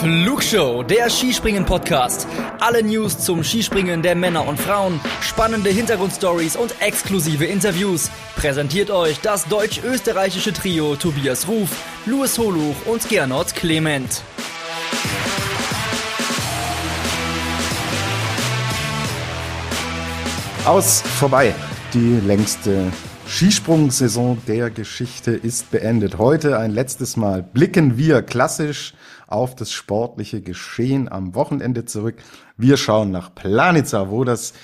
[0.00, 2.28] Flugshow, der Skispringen-Podcast.
[2.60, 8.08] Alle News zum Skispringen der Männer und Frauen, spannende Hintergrundstories und exklusive Interviews.
[8.36, 11.70] Präsentiert euch das deutsch-österreichische Trio Tobias Ruf,
[12.06, 14.22] Louis Holuch und Gernot Clement.
[20.64, 21.52] Aus vorbei.
[21.92, 22.92] Die längste
[23.28, 26.16] Skisprung-Saison der Geschichte ist beendet.
[26.16, 28.94] Heute ein letztes Mal blicken wir klassisch
[29.26, 32.16] auf das sportliche Geschehen am Wochenende zurück.
[32.56, 34.54] Wir schauen nach Planica, wo das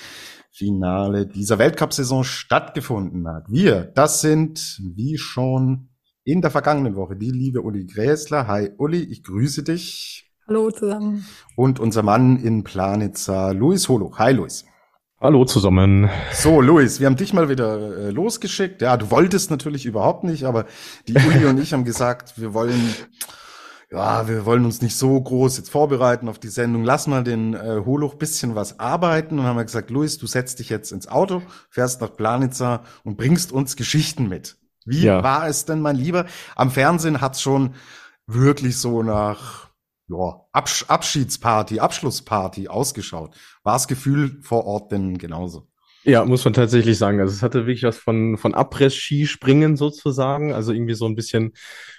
[0.51, 3.45] Finale dieser Weltcup-Saison stattgefunden hat.
[3.49, 5.91] Wir, das sind, wie schon
[6.25, 8.47] in der vergangenen Woche, die liebe Uli Gräsler.
[8.49, 10.33] Hi Uli, ich grüße dich.
[10.49, 11.27] Hallo zusammen.
[11.55, 14.17] Und unser Mann in Planica, Luis Holo.
[14.17, 14.65] Hi Luis.
[15.25, 16.11] Hallo zusammen.
[16.35, 18.83] So, Luis, wir haben dich mal wieder äh, losgeschickt.
[18.83, 20.67] Ja, du wolltest natürlich überhaupt nicht, aber
[21.09, 22.95] die Uli und ich haben gesagt, wir wollen
[23.91, 26.85] ja, wir wollen uns nicht so groß jetzt vorbereiten auf die Sendung.
[26.85, 29.39] Lass mal den äh, Holoch bisschen was arbeiten.
[29.39, 33.17] Und haben wir gesagt, Luis, du setzt dich jetzt ins Auto, fährst nach Planitza und
[33.17, 34.59] bringst uns Geschichten mit.
[34.85, 35.23] Wie ja.
[35.23, 36.27] war es denn, mein Lieber?
[36.55, 37.77] Am Fernsehen hat's schon
[38.27, 39.64] wirklich so nach
[40.09, 43.35] ja, Absch Abschiedsparty, Abschlussparty ausgeschaut.
[43.63, 45.69] War das Gefühl vor Ort denn genauso?
[46.07, 47.21] Ja, muss man tatsächlich sagen.
[47.21, 50.53] Also es hatte wirklich was von, von Abriss-Skispringen sozusagen.
[50.53, 51.53] Also irgendwie so ein bisschen,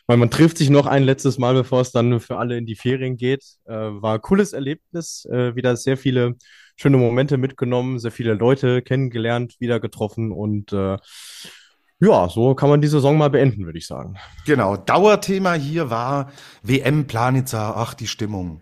[0.06, 2.76] weil man trifft sich noch ein letztes Mal, bevor es dann für alle in die
[2.76, 3.44] Ferien geht.
[3.66, 6.36] Äh, war cooles Erlebnis, äh, wieder sehr viele
[6.76, 10.98] schöne Momente mitgenommen, sehr viele Leute kennengelernt, wieder getroffen und äh,
[12.00, 14.16] ja, so kann man die Saison mal beenden, würde ich sagen.
[14.46, 18.62] Genau, Dauerthema hier war WM Planitza, ach die Stimmung.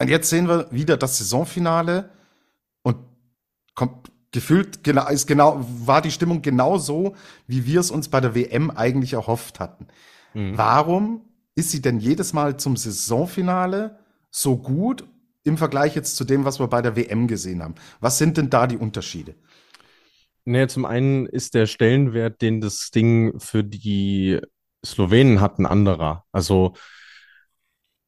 [0.00, 2.10] Und jetzt sehen wir wieder das Saisonfinale
[2.82, 2.96] und
[3.74, 7.14] kommt gefühlt genau, ist genau, war die Stimmung genau so,
[7.46, 9.86] wie wir es uns bei der WM eigentlich erhofft hatten.
[10.34, 10.58] Mhm.
[10.58, 11.20] Warum
[11.54, 13.98] ist sie denn jedes Mal zum Saisonfinale
[14.30, 15.04] so gut
[15.44, 17.74] im Vergleich jetzt zu dem, was wir bei der WM gesehen haben?
[18.00, 19.34] Was sind denn da die Unterschiede?
[20.44, 24.40] Naja, zum einen ist der Stellenwert, den das Ding für die
[24.84, 26.24] Slowenen hat, ein anderer.
[26.32, 26.74] Also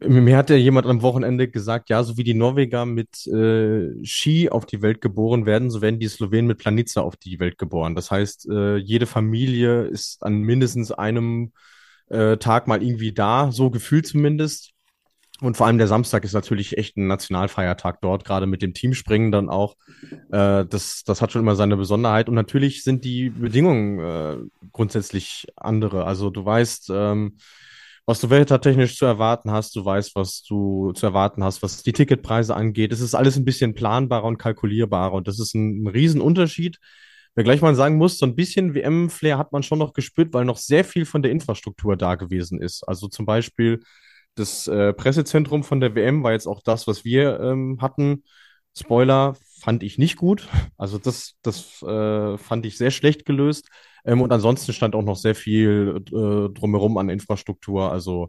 [0.01, 4.51] mir hat ja jemand am Wochenende gesagt, ja, so wie die Norweger mit äh, Ski
[4.51, 7.95] auf die Welt geboren werden, so werden die Slowenen mit Planica auf die Welt geboren.
[7.95, 11.53] Das heißt, äh, jede Familie ist an mindestens einem
[12.09, 14.74] äh, Tag mal irgendwie da, so gefühlt zumindest.
[15.41, 19.33] Und vor allem der Samstag ist natürlich echt ein Nationalfeiertag dort, gerade mit dem Teamspringen
[19.33, 19.77] dann auch.
[20.31, 22.29] Äh, das, das hat schon immer seine Besonderheit.
[22.29, 24.37] Und natürlich sind die Bedingungen äh,
[24.73, 26.05] grundsätzlich andere.
[26.05, 27.37] Also du weißt, ähm,
[28.07, 31.93] was du wettertechnisch zu erwarten hast, du weißt, was du zu erwarten hast, was die
[31.93, 32.93] Ticketpreise angeht.
[32.93, 36.79] Es ist alles ein bisschen planbarer und kalkulierbarer und das ist ein, ein Riesenunterschied.
[37.35, 40.59] gleich mal sagen muss, so ein bisschen WM-Flair hat man schon noch gespürt, weil noch
[40.59, 42.87] sehr viel von der Infrastruktur da gewesen ist.
[42.87, 43.81] Also zum Beispiel
[44.35, 48.25] das äh, Pressezentrum von der WM war jetzt auch das, was wir ähm, hatten.
[48.77, 50.49] Spoiler fand ich nicht gut.
[50.77, 53.69] Also das, das äh, fand ich sehr schlecht gelöst.
[54.05, 58.29] Ähm, und ansonsten stand auch noch sehr viel äh, drumherum an Infrastruktur, also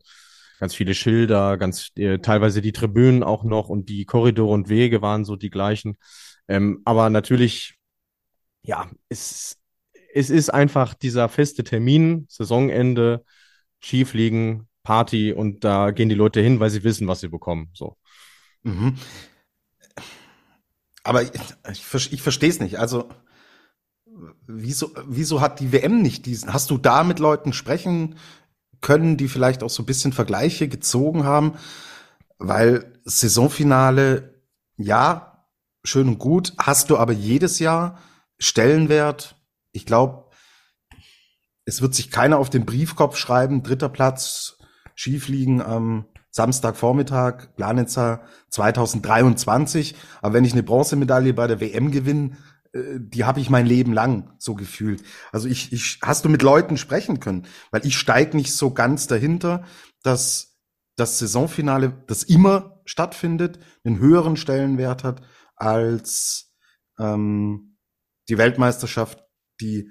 [0.60, 5.02] ganz viele Schilder, ganz äh, teilweise die Tribünen auch noch und die Korridore und Wege
[5.02, 5.98] waren so die gleichen.
[6.48, 7.76] Ähm, aber natürlich,
[8.64, 9.58] ja, es,
[10.14, 13.26] es ist einfach dieser feste Termin, Saisonende,
[13.82, 17.70] Skifliegen, Party und da gehen die Leute hin, weil sie wissen, was sie bekommen.
[17.74, 17.98] So.
[18.64, 18.96] Mhm.
[21.04, 21.32] Aber ich,
[21.70, 22.80] ich, ich verstehe es nicht.
[22.80, 23.10] Also
[24.48, 26.54] wieso, wieso hat die WM nicht diesen?
[26.54, 28.16] Hast du da mit Leuten sprechen
[28.82, 31.54] können, die vielleicht auch so ein bisschen Vergleiche gezogen haben?
[32.38, 34.42] Weil Saisonfinale,
[34.78, 35.48] ja,
[35.84, 38.00] schön und gut, hast du aber jedes Jahr
[38.38, 39.36] Stellenwert.
[39.72, 40.26] Ich glaube,
[41.66, 44.55] es wird sich keiner auf den Briefkopf schreiben, dritter Platz,
[44.96, 49.96] Skifliegen am Samstagvormittag, Planitzer 2023.
[50.22, 52.38] Aber wenn ich eine Bronzemedaille bei der WM gewinne,
[52.74, 55.04] äh, die habe ich mein Leben lang so gefühlt.
[55.32, 59.08] Also ich, ich hast du mit Leuten sprechen können, weil ich steig nicht so ganz
[59.08, 59.64] dahinter,
[60.04, 60.60] dass
[60.98, 65.22] das Saisonfinale, das immer stattfindet, einen höheren Stellenwert hat
[65.56, 66.54] als
[67.00, 67.78] ähm,
[68.30, 69.24] die Weltmeisterschaft,
[69.62, 69.90] die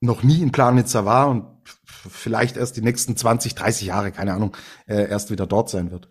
[0.00, 1.59] noch nie in Planitzer war und
[2.08, 4.56] vielleicht erst die nächsten 20, 30 Jahre, keine Ahnung,
[4.86, 6.10] äh, erst wieder dort sein wird.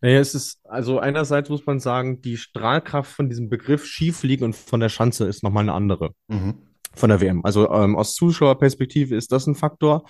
[0.00, 4.54] Naja, es ist, also einerseits muss man sagen, die Strahlkraft von diesem Begriff Skifliegen und
[4.54, 6.54] von der Schanze ist nochmal eine andere mhm.
[6.94, 7.44] von der WM.
[7.44, 10.04] Also ähm, aus Zuschauerperspektive ist das ein Faktor.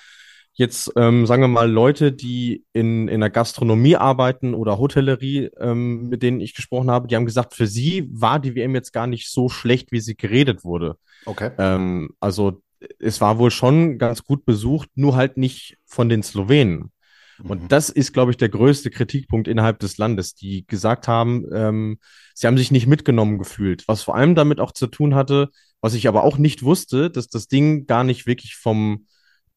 [0.58, 6.08] Jetzt ähm, sagen wir mal Leute, die in, in der Gastronomie arbeiten oder Hotellerie, ähm,
[6.08, 9.06] mit denen ich gesprochen habe, die haben gesagt, für sie war die WM jetzt gar
[9.06, 10.96] nicht so schlecht, wie sie geredet wurde.
[11.26, 11.50] Okay.
[11.58, 12.62] Ähm, also
[12.98, 16.92] es war wohl schon ganz gut besucht, nur halt nicht von den Slowenen.
[17.42, 17.68] Und mhm.
[17.68, 21.98] das ist, glaube ich, der größte Kritikpunkt innerhalb des Landes, die gesagt haben, ähm,
[22.34, 25.50] sie haben sich nicht mitgenommen gefühlt, was vor allem damit auch zu tun hatte,
[25.80, 29.06] was ich aber auch nicht wusste, dass das Ding gar nicht wirklich vom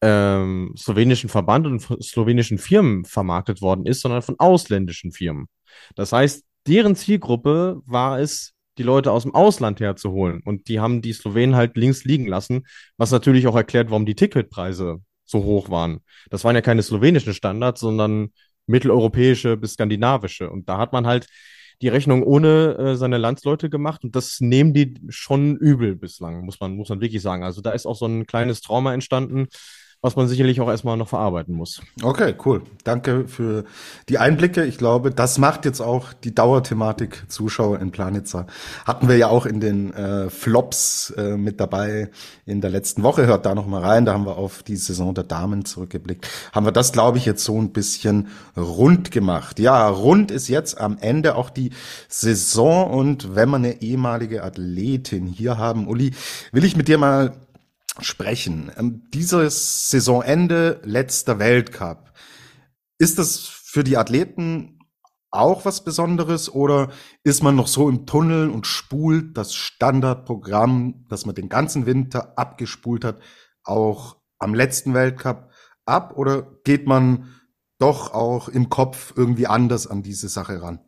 [0.02, 5.46] ähm, slowenischen Verband und slowenischen Firmen vermarktet worden ist, sondern von ausländischen Firmen.
[5.94, 10.40] Das heißt, deren Zielgruppe war es, die Leute aus dem Ausland herzuholen.
[10.42, 12.66] Und die haben die Slowenen halt links liegen lassen,
[12.96, 16.00] was natürlich auch erklärt, warum die Ticketpreise so hoch waren.
[16.30, 18.30] Das waren ja keine slowenischen Standards, sondern
[18.66, 20.48] mitteleuropäische bis skandinavische.
[20.48, 21.26] Und da hat man halt
[21.82, 26.58] die Rechnung ohne äh, seine Landsleute gemacht und das nehmen die schon übel bislang, muss
[26.58, 27.44] man, muss man wirklich sagen.
[27.44, 29.48] Also da ist auch so ein kleines Trauma entstanden,
[30.02, 31.82] was man sicherlich auch erstmal noch verarbeiten muss.
[32.02, 32.62] Okay, cool.
[32.84, 33.64] Danke für
[34.08, 34.64] die Einblicke.
[34.64, 38.46] Ich glaube, das macht jetzt auch die Dauerthematik Zuschauer in Planitza.
[38.86, 42.10] Hatten wir ja auch in den äh, Flops äh, mit dabei
[42.46, 43.26] in der letzten Woche.
[43.26, 44.06] Hört da noch mal rein.
[44.06, 46.26] Da haben wir auf die Saison der Damen zurückgeblickt.
[46.52, 49.58] Haben wir das, glaube ich, jetzt so ein bisschen rund gemacht.
[49.58, 51.72] Ja, rund ist jetzt am Ende auch die
[52.08, 52.90] Saison.
[52.90, 56.12] Und wenn wir eine ehemalige Athletin hier haben, Uli,
[56.52, 57.34] will ich mit dir mal
[58.00, 58.70] sprechen.
[58.76, 62.12] Ähm, dieses Saisonende, letzter Weltcup.
[62.98, 64.78] Ist das für die Athleten
[65.30, 66.90] auch was Besonderes oder
[67.22, 72.36] ist man noch so im Tunnel und spult das Standardprogramm, das man den ganzen Winter
[72.36, 73.20] abgespult hat,
[73.62, 75.50] auch am letzten Weltcup
[75.86, 77.28] ab oder geht man
[77.78, 80.80] doch auch im Kopf irgendwie anders an diese Sache ran?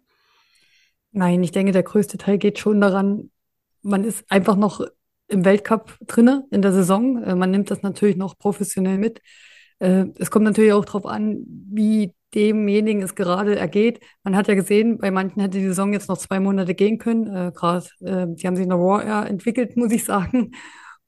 [1.12, 3.31] Nein, ich denke, der größte Teil geht schon daran,
[3.82, 4.81] man ist einfach noch
[5.32, 7.23] im Weltcup drinne in der Saison.
[7.23, 9.20] Äh, man nimmt das natürlich noch professionell mit.
[9.79, 14.00] Äh, es kommt natürlich auch darauf an, wie demjenigen es gerade ergeht.
[14.23, 17.26] Man hat ja gesehen, bei manchen hätte die Saison jetzt noch zwei Monate gehen können.
[17.26, 20.52] Äh, gerade, äh, die haben sich in der Raw Air entwickelt, muss ich sagen,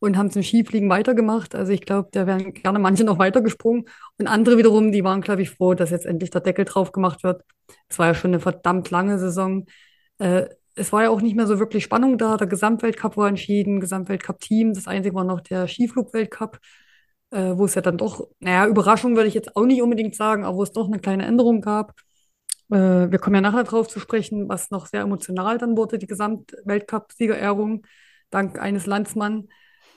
[0.01, 1.55] und haben zum Skifliegen weitergemacht.
[1.55, 3.85] Also ich glaube, da wären gerne manche noch weitergesprungen.
[4.19, 7.23] Und andere wiederum, die waren, glaube ich, froh, dass jetzt endlich der Deckel drauf gemacht
[7.23, 7.43] wird.
[7.89, 9.67] Es war ja schon eine verdammt lange Saison.
[10.19, 12.37] Äh, es war ja auch nicht mehr so wirklich Spannung da.
[12.37, 14.75] Der Gesamtweltcup war entschieden, Gesamtweltcup-Team.
[14.75, 16.59] Das Einzige war noch der Skiflug-Weltcup,
[17.31, 20.45] äh, wo es ja dann doch, naja, Überraschung würde ich jetzt auch nicht unbedingt sagen,
[20.45, 21.93] aber wo es doch eine kleine Änderung gab.
[22.71, 26.07] Äh, wir kommen ja nachher drauf zu sprechen, was noch sehr emotional dann wurde, die
[26.07, 27.87] Gesamtweltcup-Siegerehrung,
[28.31, 29.49] dank eines Landsmann.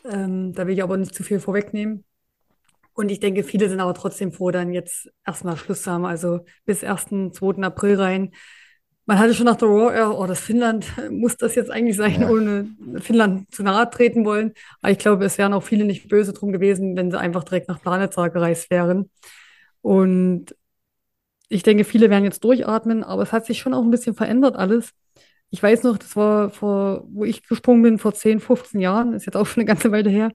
[0.05, 2.05] Ähm, da will ich aber nicht zu viel vorwegnehmen.
[2.93, 6.45] Und ich denke, viele sind aber trotzdem froh, dann jetzt erstmal Schluss zu haben, also
[6.65, 7.63] bis 1., 2.
[7.63, 8.31] April rein
[9.07, 12.29] man hatte schon nach der Raw, oh, das Finnland muss das jetzt eigentlich sein, ja.
[12.29, 12.67] ohne
[12.99, 14.53] Finnland zu nahe treten wollen.
[14.81, 17.69] Aber ich glaube, es wären auch viele nicht böse drum gewesen, wenn sie einfach direkt
[17.69, 19.09] nach Planitza gereist wären.
[19.81, 20.55] Und
[21.47, 24.57] ich denke, viele werden jetzt durchatmen, aber es hat sich schon auch ein bisschen verändert
[24.57, 24.91] alles.
[25.51, 29.25] Ich weiß noch, das war vor, wo ich gesprungen bin, vor 10, 15 Jahren, ist
[29.25, 30.31] jetzt auch schon eine ganze Weile her.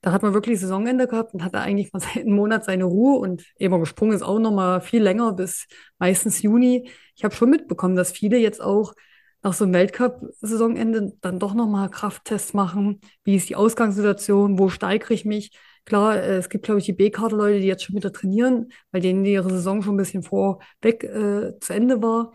[0.00, 3.44] Da hat man wirklich Saisonende gehabt und hatte eigentlich mal einem Monat seine Ruhe und
[3.58, 5.66] eben gesprungen ist auch noch mal viel länger bis
[5.98, 6.88] meistens Juni.
[7.16, 8.94] Ich habe schon mitbekommen, dass viele jetzt auch
[9.42, 13.00] nach so einem Weltcup-Saisonende dann doch noch mal Krafttests machen.
[13.24, 14.58] Wie ist die Ausgangssituation?
[14.58, 15.52] Wo steigere ich mich?
[15.84, 19.24] Klar, äh, es gibt, glaube ich, die B-Kader-Leute, die jetzt schon wieder trainieren, weil denen
[19.24, 22.34] ihre Saison schon ein bisschen vorweg äh, zu Ende war.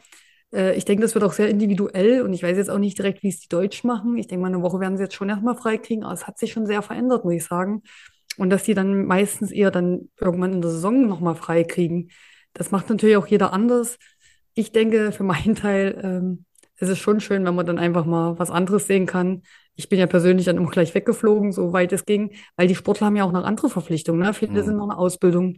[0.53, 3.23] Äh, ich denke, das wird auch sehr individuell und ich weiß jetzt auch nicht direkt,
[3.23, 4.17] wie es die Deutschen machen.
[4.17, 6.51] Ich denke mal, eine Woche werden sie jetzt schon erstmal freikriegen, aber es hat sich
[6.51, 7.83] schon sehr verändert, muss ich sagen.
[8.37, 12.09] Und dass die dann meistens eher dann irgendwann in der Saison nochmal freikriegen.
[12.53, 13.97] Das macht natürlich auch jeder anders.
[14.53, 16.45] Ich denke, für meinen Teil ähm,
[16.77, 19.43] ist es schon schön, wenn man dann einfach mal was anderes sehen kann.
[19.75, 23.07] Ich bin ja persönlich dann immer gleich weggeflogen, so weit es ging, weil die Sportler
[23.07, 24.21] haben ja auch noch andere Verpflichtungen.
[24.21, 24.33] Ne?
[24.33, 24.65] Viele mhm.
[24.65, 25.57] sind noch eine Ausbildung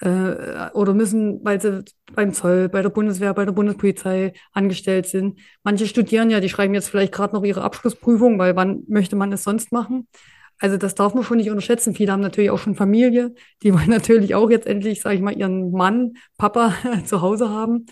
[0.00, 5.38] äh, oder müssen, weil sie beim Zoll, bei der Bundeswehr, bei der Bundespolizei angestellt sind.
[5.62, 9.32] Manche studieren ja, die schreiben jetzt vielleicht gerade noch ihre Abschlussprüfung, weil wann möchte man
[9.32, 10.08] es sonst machen?
[10.58, 11.94] Also das darf man schon nicht unterschätzen.
[11.94, 13.34] Viele haben natürlich auch schon Familie.
[13.62, 17.86] Die wollen natürlich auch jetzt endlich, sage ich mal, ihren Mann, Papa zu Hause haben.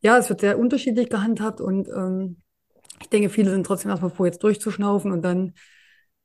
[0.00, 2.42] Ja, es wird sehr unterschiedlich gehandhabt und ähm,
[3.06, 5.54] ich denke, viele sind trotzdem erstmal froh, jetzt durchzuschnaufen und dann,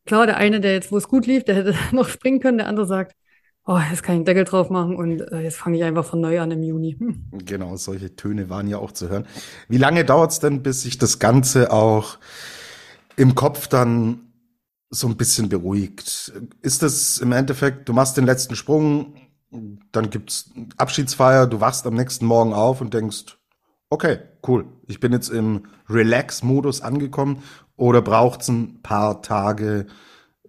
[0.05, 2.67] klar, der eine, der jetzt, wo es gut lief, der hätte noch springen können, der
[2.67, 3.15] andere sagt,
[3.67, 6.19] oh, jetzt kann ich einen Deckel drauf machen und äh, jetzt fange ich einfach von
[6.19, 6.97] neu an im Juni.
[7.45, 9.27] Genau, solche Töne waren ja auch zu hören.
[9.69, 12.17] Wie lange dauert es denn, bis sich das Ganze auch
[13.15, 14.33] im Kopf dann
[14.89, 16.33] so ein bisschen beruhigt?
[16.61, 19.15] Ist das im Endeffekt, du machst den letzten Sprung,
[19.91, 23.37] dann gibt's Abschiedsfeier, du wachst am nächsten Morgen auf und denkst,
[23.91, 27.43] okay, cool, ich bin jetzt im Relax-Modus angekommen
[27.75, 29.85] oder braucht's ein paar Tage,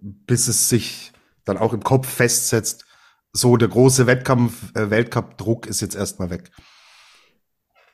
[0.01, 1.11] bis es sich
[1.45, 2.85] dann auch im Kopf festsetzt,
[3.33, 6.51] so der große Wettkampf, äh, Weltcup-Druck ist jetzt erstmal weg.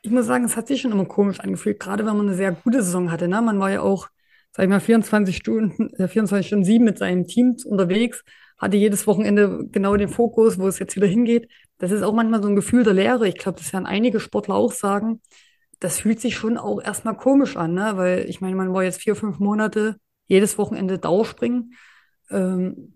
[0.02, 2.52] Ich muss sagen, es hat sich schon immer komisch angefühlt, gerade wenn man eine sehr
[2.52, 3.28] gute Saison hatte.
[3.28, 3.42] Ne?
[3.42, 4.08] Man war ja auch,
[4.52, 8.24] sag ich mal, 24 Stunden, äh, 24 Stunden sieben mit seinem Team unterwegs,
[8.60, 11.50] hatte jedes Wochenende genau den Fokus, wo es jetzt wieder hingeht.
[11.78, 13.28] Das ist auch manchmal so ein Gefühl der Leere.
[13.28, 15.22] Ich glaube, das werden einige Sportler auch sagen.
[15.80, 17.94] Das fühlt sich schon auch erstmal komisch an, ne?
[17.96, 19.96] Weil ich meine, man war jetzt vier, fünf Monate
[20.28, 21.74] jedes Wochenende Dauerspringen.
[22.30, 22.94] Ähm,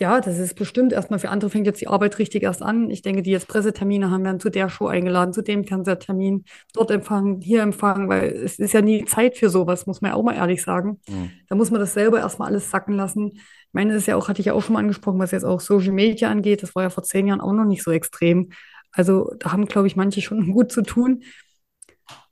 [0.00, 2.90] ja, das ist bestimmt erstmal für andere fängt jetzt die Arbeit richtig erst an.
[2.90, 6.90] Ich denke, die jetzt Pressetermine haben, werden zu der Show eingeladen, zu dem Fernsehtermin, dort
[6.90, 10.22] empfangen, hier empfangen, weil es ist ja nie Zeit für sowas, muss man ja auch
[10.22, 11.00] mal ehrlich sagen.
[11.08, 11.30] Mhm.
[11.48, 13.32] Da muss man das selber erstmal alles sacken lassen.
[13.34, 15.44] Ich meine, das ist ja auch, hatte ich ja auch schon mal angesprochen, was jetzt
[15.44, 16.62] auch Social Media angeht.
[16.62, 18.50] Das war ja vor zehn Jahren auch noch nicht so extrem.
[18.92, 21.22] Also da haben, glaube ich, manche schon gut zu tun.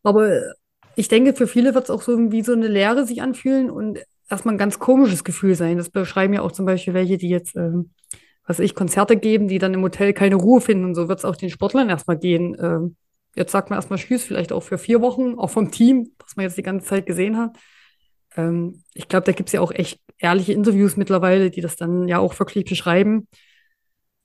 [0.03, 0.41] Aber
[0.97, 4.01] ich denke, für viele wird es auch so wie so eine Lehre sich anfühlen und
[4.29, 5.77] erstmal ein ganz komisches Gefühl sein.
[5.77, 7.91] Das beschreiben ja auch zum Beispiel welche, die jetzt, ähm,
[8.47, 10.85] was ich, Konzerte geben, die dann im Hotel keine Ruhe finden.
[10.85, 12.57] Und so wird es auch den Sportlern erstmal gehen.
[12.61, 12.97] Ähm,
[13.35, 16.45] jetzt sagt man erstmal Tschüss, vielleicht auch für vier Wochen, auch vom Team, was man
[16.45, 17.57] jetzt die ganze Zeit gesehen hat.
[18.37, 22.09] Ähm, ich glaube, da gibt es ja auch echt ehrliche Interviews mittlerweile, die das dann
[22.09, 23.29] ja auch wirklich beschreiben,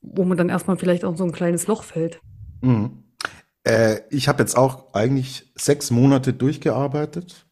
[0.01, 2.19] wo man dann erstmal vielleicht auch so ein kleines Loch fällt.
[2.61, 3.03] Mhm.
[3.63, 7.47] Äh, ich habe jetzt auch eigentlich sechs Monate durchgearbeitet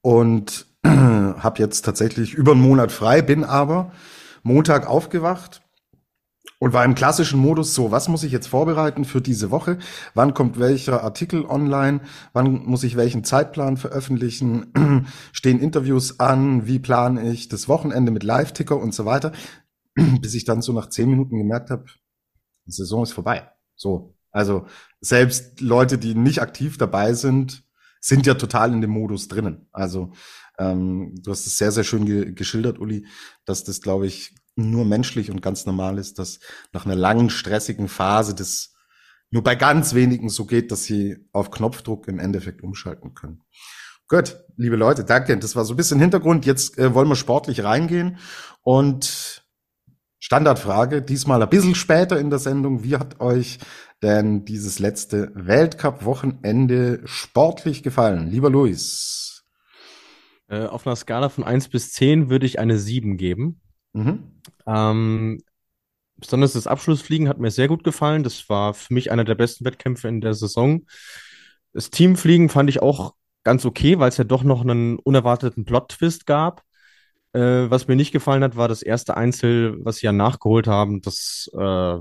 [0.00, 3.92] und habe jetzt tatsächlich über einen Monat frei, bin aber
[4.42, 5.62] Montag aufgewacht
[6.58, 9.78] und war im klassischen Modus so, was muss ich jetzt vorbereiten für diese Woche?
[10.14, 12.02] Wann kommt welcher Artikel online?
[12.32, 15.06] Wann muss ich welchen Zeitplan veröffentlichen?
[15.32, 16.66] Stehen Interviews an?
[16.66, 19.32] Wie plane ich das Wochenende mit Live-Ticker und so weiter?
[19.94, 21.86] Bis ich dann so nach zehn Minuten gemerkt habe,
[22.66, 23.50] die Saison ist vorbei.
[23.74, 24.14] So.
[24.30, 24.66] Also
[25.00, 27.64] selbst Leute, die nicht aktiv dabei sind,
[28.00, 29.66] sind ja total in dem Modus drinnen.
[29.72, 30.12] Also
[30.60, 33.06] ähm, du hast es sehr, sehr schön ge geschildert, Uli,
[33.46, 36.40] dass das, glaube ich, nur menschlich und ganz normal ist, dass
[36.72, 38.74] nach einer langen, stressigen Phase das
[39.30, 43.42] nur bei ganz wenigen so geht, dass sie auf Knopfdruck im Endeffekt umschalten können.
[44.08, 45.38] Gut, liebe Leute, danke.
[45.38, 46.44] Das war so ein bisschen Hintergrund.
[46.44, 48.18] Jetzt äh, wollen wir sportlich reingehen
[48.62, 49.44] und
[50.18, 52.82] Standardfrage, diesmal ein bisschen später in der Sendung.
[52.82, 53.60] Wie hat euch
[54.02, 58.28] denn dieses letzte Weltcup-Wochenende sportlich gefallen?
[58.28, 59.29] Lieber Luis.
[60.50, 63.60] Äh, auf einer Skala von 1 bis 10 würde ich eine 7 geben.
[63.92, 64.40] Mhm.
[64.66, 65.42] Ähm,
[66.16, 68.24] besonders das Abschlussfliegen hat mir sehr gut gefallen.
[68.24, 70.86] Das war für mich einer der besten Wettkämpfe in der Saison.
[71.72, 73.14] Das Teamfliegen fand ich auch
[73.44, 76.62] ganz okay, weil es ja doch noch einen unerwarteten Plot-Twist gab.
[77.32, 81.00] Äh, was mir nicht gefallen hat, war das erste Einzel, was sie ja nachgeholt haben.
[81.00, 81.98] Das, äh,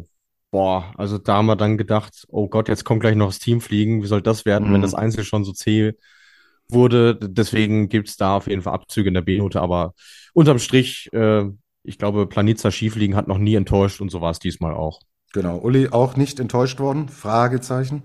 [0.50, 4.02] boah, also da haben wir dann gedacht, oh Gott, jetzt kommt gleich noch das Teamfliegen.
[4.02, 4.74] Wie soll das werden, mhm.
[4.74, 5.94] wenn das Einzel schon so zäh
[6.72, 7.16] wurde.
[7.16, 9.94] Deswegen gibt es da auf jeden Fall Abzüge in der B-Note, aber
[10.34, 11.46] unterm Strich, äh,
[11.84, 15.00] ich glaube, Planitza Schiefliegen hat noch nie enttäuscht und so war es diesmal auch.
[15.34, 17.08] Genau, Uli auch nicht enttäuscht worden?
[17.10, 18.04] Fragezeichen.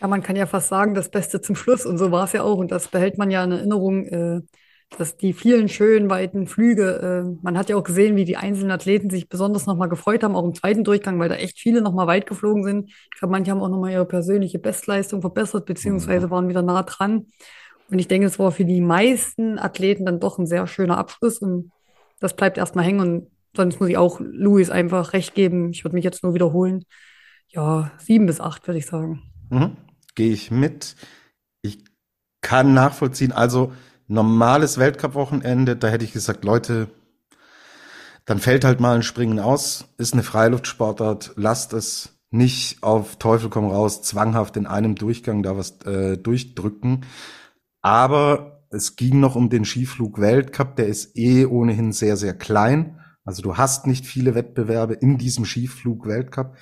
[0.00, 2.42] Ja, man kann ja fast sagen, das Beste zum Schluss und so war es ja
[2.42, 4.40] auch und das behält man ja in Erinnerung, äh,
[4.96, 8.70] dass die vielen schönen weiten Flüge, äh, man hat ja auch gesehen, wie die einzelnen
[8.70, 12.06] Athleten sich besonders nochmal gefreut haben, auch im zweiten Durchgang, weil da echt viele nochmal
[12.06, 12.90] weit geflogen sind.
[12.90, 16.30] Ich glaube, manche haben auch nochmal ihre persönliche Bestleistung verbessert, beziehungsweise mhm.
[16.30, 17.26] waren wieder nah dran.
[17.90, 21.38] Und ich denke, es war für die meisten Athleten dann doch ein sehr schöner Abschluss
[21.38, 21.72] und
[22.20, 23.00] das bleibt erstmal hängen.
[23.00, 25.70] Und sonst muss ich auch Louis einfach recht geben.
[25.70, 26.84] Ich würde mich jetzt nur wiederholen.
[27.48, 29.22] Ja, sieben bis acht, würde ich sagen.
[29.50, 29.76] Mhm.
[30.14, 30.96] Gehe ich mit.
[31.62, 31.84] Ich
[32.42, 33.32] kann nachvollziehen.
[33.32, 33.72] Also
[34.06, 36.88] normales Weltcup-Wochenende, da hätte ich gesagt, Leute,
[38.26, 43.48] dann fällt halt mal ein Springen aus, ist eine Freiluftsportart, lasst es nicht auf Teufel
[43.48, 47.06] komm raus, zwanghaft in einem Durchgang da was äh, durchdrücken.
[47.88, 53.00] Aber es ging noch um den Skiflug-Weltcup, der ist eh ohnehin sehr, sehr klein.
[53.24, 56.54] Also du hast nicht viele Wettbewerbe in diesem Skiflug-Weltcup.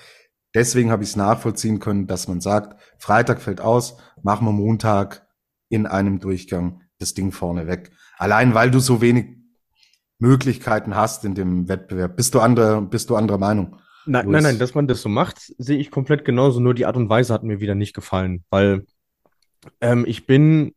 [0.55, 5.27] Deswegen habe ich es nachvollziehen können, dass man sagt, Freitag fällt aus, machen wir Montag
[5.69, 7.91] in einem Durchgang das Ding vorne weg.
[8.19, 9.37] Allein weil du so wenig
[10.21, 12.17] Möglichkeiten hast in dem Wettbewerb.
[12.17, 13.81] Bist du andere, bist du anderer Meinung?
[14.07, 16.61] Nein, nein, nein, dass man das so macht, sehe ich komplett genauso.
[16.61, 18.87] Nur die Art und Weise hat mir wieder nicht gefallen, weil
[19.81, 20.76] ähm, ich bin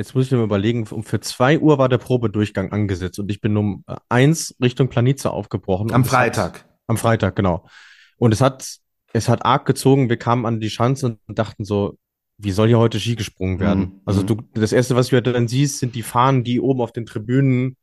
[0.00, 3.42] Jetzt muss ich mir überlegen, um für zwei Uhr war der Probedurchgang angesetzt und ich
[3.42, 5.92] bin um äh, eins Richtung Planice aufgebrochen.
[5.92, 6.60] Am Freitag.
[6.60, 7.68] Hat, am Freitag, genau.
[8.16, 8.78] Und es hat,
[9.12, 10.08] es hat arg gezogen.
[10.08, 11.98] Wir kamen an die Schanze und dachten so,
[12.38, 13.80] wie soll hier heute Ski gesprungen werden?
[13.80, 14.00] Mhm.
[14.06, 17.04] Also du, das erste, was du dann siehst, sind die Fahnen, die oben auf den
[17.04, 17.76] Tribünen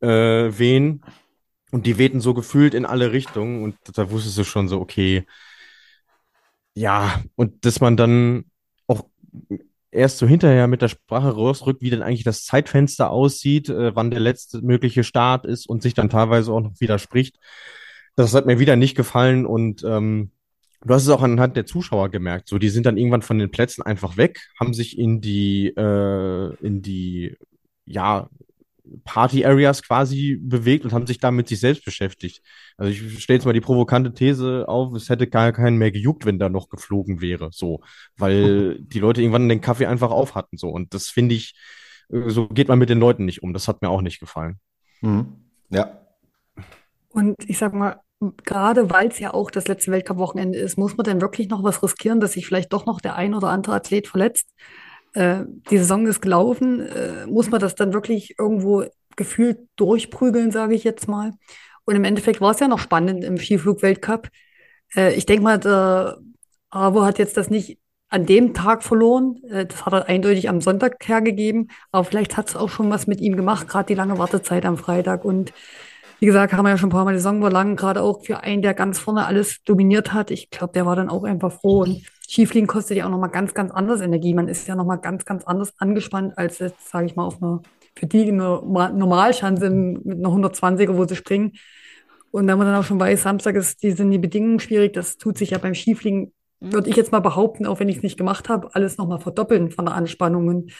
[0.00, 1.04] äh, wehen.
[1.70, 3.62] Und die wehten so gefühlt in alle Richtungen.
[3.62, 5.26] Und da wusstest du schon so, okay,
[6.72, 8.46] ja, und dass man dann
[8.86, 9.04] auch
[9.92, 14.10] erst so hinterher mit der Sprache rausrückt, wie denn eigentlich das Zeitfenster aussieht, äh, wann
[14.10, 17.38] der letzte mögliche Start ist und sich dann teilweise auch noch widerspricht.
[18.16, 20.32] Das hat mir wieder nicht gefallen und ähm,
[20.84, 22.48] du hast es auch anhand der Zuschauer gemerkt.
[22.48, 26.54] So, die sind dann irgendwann von den Plätzen einfach weg, haben sich in die äh,
[26.60, 27.36] in die
[27.84, 28.28] ja
[29.04, 32.42] Party-Areas quasi bewegt und haben sich da mit sich selbst beschäftigt.
[32.76, 36.26] Also ich stelle jetzt mal die provokante These auf, es hätte gar keinen mehr gejuckt,
[36.26, 37.80] wenn da noch geflogen wäre, so,
[38.16, 40.68] weil die Leute irgendwann den Kaffee einfach auf hatten, so.
[40.68, 41.54] Und das finde ich,
[42.10, 43.52] äh, so geht man mit den Leuten nicht um.
[43.52, 44.58] Das hat mir auch nicht gefallen.
[45.00, 45.26] Mhm.
[45.70, 45.98] Ja.
[47.08, 48.00] Und ich sag mal,
[48.44, 51.82] gerade weil es ja auch das letzte Weltcup-Wochenende ist, muss man denn wirklich noch was
[51.82, 54.48] riskieren, dass sich vielleicht doch noch der ein oder andere Athlet verletzt?
[55.12, 58.84] Äh, die Saison ist gelaufen, äh, muss man das dann wirklich irgendwo
[59.16, 61.32] gefühlt durchprügeln, sage ich jetzt mal.
[61.84, 64.28] Und im Endeffekt war es ja noch spannend im Skiflug-Weltcup.
[64.94, 66.18] Äh, ich denke mal, der
[66.70, 67.78] Avo hat jetzt das nicht
[68.08, 69.42] an dem Tag verloren.
[69.48, 71.70] Äh, das hat er eindeutig am Sonntag hergegeben.
[71.90, 74.78] Aber vielleicht hat es auch schon was mit ihm gemacht, gerade die lange Wartezeit am
[74.78, 75.24] Freitag.
[75.24, 75.52] Und
[76.22, 78.24] wie gesagt, haben wir ja schon ein paar Mal die Saison war lang, gerade auch
[78.24, 80.30] für einen, der ganz vorne alles dominiert hat.
[80.30, 81.80] Ich glaube, der war dann auch einfach froh.
[81.80, 82.00] Und
[82.30, 84.32] Skifliegen kostet ja auch nochmal ganz, ganz anders Energie.
[84.32, 87.62] Man ist ja nochmal ganz, ganz anders angespannt als jetzt, sage ich mal, auf einer,
[87.96, 91.54] für die eine Normalschanze mit einer 120er, wo sie springen.
[92.30, 95.16] Und wenn man dann auch schon weiß, Samstag ist, die sind die Bedingungen schwierig, das
[95.16, 98.16] tut sich ja beim Skifliegen, würde ich jetzt mal behaupten, auch wenn ich es nicht
[98.16, 100.46] gemacht habe, alles nochmal verdoppeln von der Anspannung.
[100.46, 100.72] Und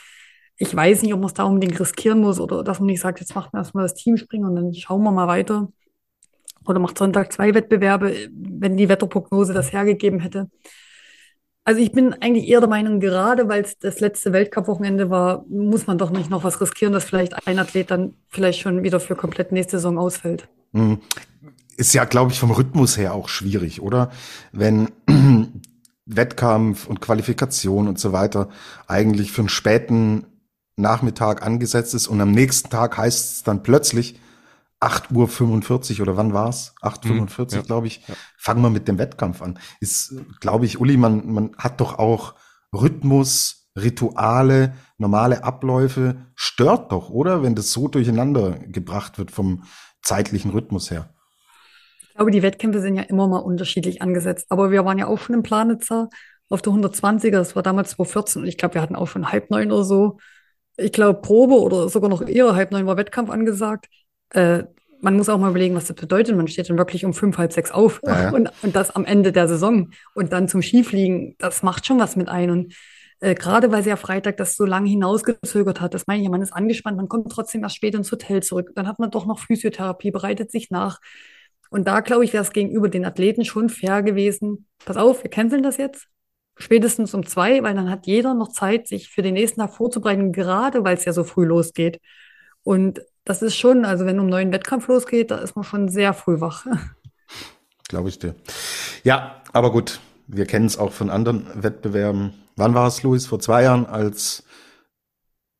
[0.56, 3.20] ich weiß nicht, ob man es da unbedingt riskieren muss oder dass man nicht sagt,
[3.20, 5.68] jetzt macht man erstmal das Team springen und dann schauen wir mal weiter.
[6.66, 10.48] Oder macht Sonntag zwei Wettbewerbe, wenn die Wetterprognose das hergegeben hätte.
[11.64, 15.86] Also ich bin eigentlich eher der Meinung, gerade weil es das letzte Weltcup-Wochenende war, muss
[15.86, 19.14] man doch nicht noch was riskieren, dass vielleicht ein Athlet dann vielleicht schon wieder für
[19.14, 20.48] komplett nächste Saison ausfällt.
[20.72, 21.00] Hm.
[21.76, 24.10] Ist ja, glaube ich, vom Rhythmus her auch schwierig, oder?
[24.50, 24.90] Wenn
[26.06, 28.48] Wettkampf und Qualifikation und so weiter
[28.88, 30.26] eigentlich für einen späten
[30.82, 34.20] Nachmittag angesetzt ist und am nächsten Tag heißt es dann plötzlich
[34.82, 36.74] 8.45 Uhr oder wann war's?
[36.82, 37.62] 8.45 Uhr, ja.
[37.62, 38.06] glaube ich.
[38.06, 38.14] Ja.
[38.36, 39.58] Fangen wir mit dem Wettkampf an.
[39.80, 42.34] Ist, glaube ich, Uli, man, man hat doch auch
[42.74, 46.16] Rhythmus, Rituale, normale Abläufe.
[46.34, 47.42] Stört doch, oder?
[47.42, 49.64] Wenn das so durcheinander gebracht wird vom
[50.02, 51.14] zeitlichen Rhythmus her.
[52.08, 54.46] Ich glaube, die Wettkämpfe sind ja immer mal unterschiedlich angesetzt.
[54.50, 56.10] Aber wir waren ja auch schon im Planitzer
[56.50, 57.30] auf der 120er.
[57.30, 60.18] Das war damals 2014 und ich glaube, wir hatten auch schon halb neun oder so
[60.76, 63.86] ich glaube, Probe oder sogar noch eher halb neun war Wettkampf angesagt.
[64.30, 64.64] Äh,
[65.00, 66.36] man muss auch mal überlegen, was das bedeutet.
[66.36, 68.30] Man steht dann wirklich um fünf, halb sechs auf ja.
[68.30, 71.34] Und, und das am Ende der Saison und dann zum Skifliegen.
[71.38, 72.50] Das macht schon was mit ein.
[72.50, 72.74] Und
[73.18, 76.30] äh, gerade weil sie ja Freitag das so lange hinausgezögert hat, das meine ich ja,
[76.30, 78.70] man ist angespannt, man kommt trotzdem erst später ins Hotel zurück.
[78.76, 81.00] Dann hat man doch noch Physiotherapie, bereitet sich nach.
[81.68, 84.66] Und da, glaube ich, wäre es gegenüber den Athleten schon fair gewesen.
[84.84, 86.06] Pass auf, wir canceln das jetzt
[86.62, 90.32] spätestens um zwei, weil dann hat jeder noch Zeit, sich für den nächsten Tag vorzubereiten,
[90.32, 92.00] gerade weil es ja so früh losgeht.
[92.62, 96.14] Und das ist schon, also wenn um neuen Wettkampf losgeht, da ist man schon sehr
[96.14, 96.66] früh wach.
[97.88, 98.34] Glaube ich dir.
[99.04, 102.32] Ja, aber gut, wir kennen es auch von anderen Wettbewerben.
[102.56, 103.26] Wann war es, Luis?
[103.26, 104.44] Vor zwei Jahren, als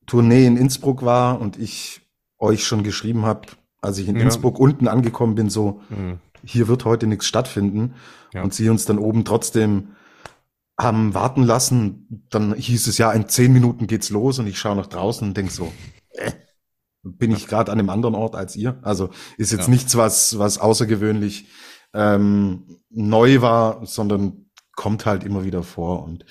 [0.06, 2.00] Tournee in Innsbruck war und ich
[2.38, 3.48] euch schon geschrieben habe,
[3.80, 4.22] als ich in ja.
[4.22, 6.18] Innsbruck unten angekommen bin, so, mhm.
[6.44, 7.94] hier wird heute nichts stattfinden.
[8.32, 8.42] Ja.
[8.42, 9.88] Und sie uns dann oben trotzdem
[10.78, 12.26] haben warten lassen.
[12.30, 15.36] Dann hieß es ja, in zehn Minuten geht's los und ich schaue nach draußen und
[15.36, 15.72] denk so,
[16.10, 16.32] äh,
[17.02, 18.78] bin ich gerade an einem anderen Ort als ihr?
[18.82, 19.70] Also ist jetzt ja.
[19.70, 21.48] nichts, was, was außergewöhnlich
[21.94, 26.04] ähm, neu war, sondern kommt halt immer wieder vor.
[26.04, 26.24] Und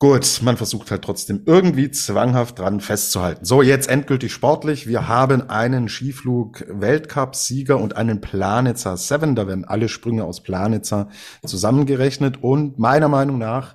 [0.00, 3.44] Gut, man versucht halt trotzdem irgendwie zwanghaft dran festzuhalten.
[3.44, 4.86] So, jetzt endgültig sportlich.
[4.86, 9.34] Wir haben einen Skiflug-Weltcup-Sieger und einen Planitzer 7.
[9.34, 11.08] Da werden alle Sprünge aus Planitzer
[11.44, 13.74] zusammengerechnet und meiner Meinung nach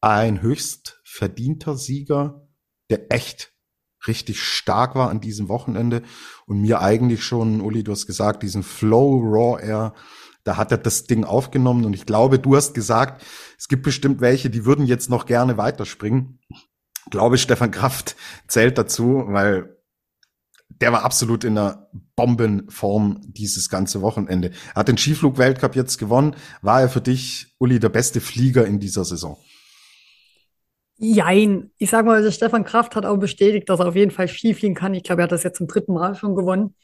[0.00, 2.48] ein höchst verdienter Sieger,
[2.88, 3.52] der echt
[4.06, 6.00] richtig stark war an diesem Wochenende
[6.46, 9.92] und mir eigentlich schon, Uli, du hast gesagt, diesen Flow Raw Air
[10.44, 13.24] da hat er das Ding aufgenommen und ich glaube, du hast gesagt,
[13.58, 16.38] es gibt bestimmt welche, die würden jetzt noch gerne weiterspringen.
[16.48, 19.76] Ich glaube, Stefan Kraft zählt dazu, weil
[20.80, 24.52] der war absolut in einer Bombenform dieses ganze Wochenende.
[24.74, 26.36] Er hat den Skiflug-Weltcup jetzt gewonnen.
[26.62, 29.36] War er für dich, Uli, der beste Flieger in dieser Saison?
[30.96, 31.70] Jein.
[31.78, 34.74] Ich sag mal, der Stefan Kraft hat auch bestätigt, dass er auf jeden Fall Skifliegen
[34.74, 34.94] kann.
[34.94, 36.74] Ich glaube, er hat das jetzt zum dritten Mal schon gewonnen.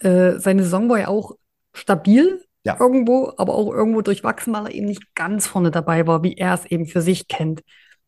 [0.00, 1.36] Äh, seine Saison war ja auch
[1.72, 2.76] stabil, ja.
[2.80, 6.54] irgendwo, aber auch irgendwo durchwachsen, weil er eben nicht ganz vorne dabei war, wie er
[6.54, 7.62] es eben für sich kennt.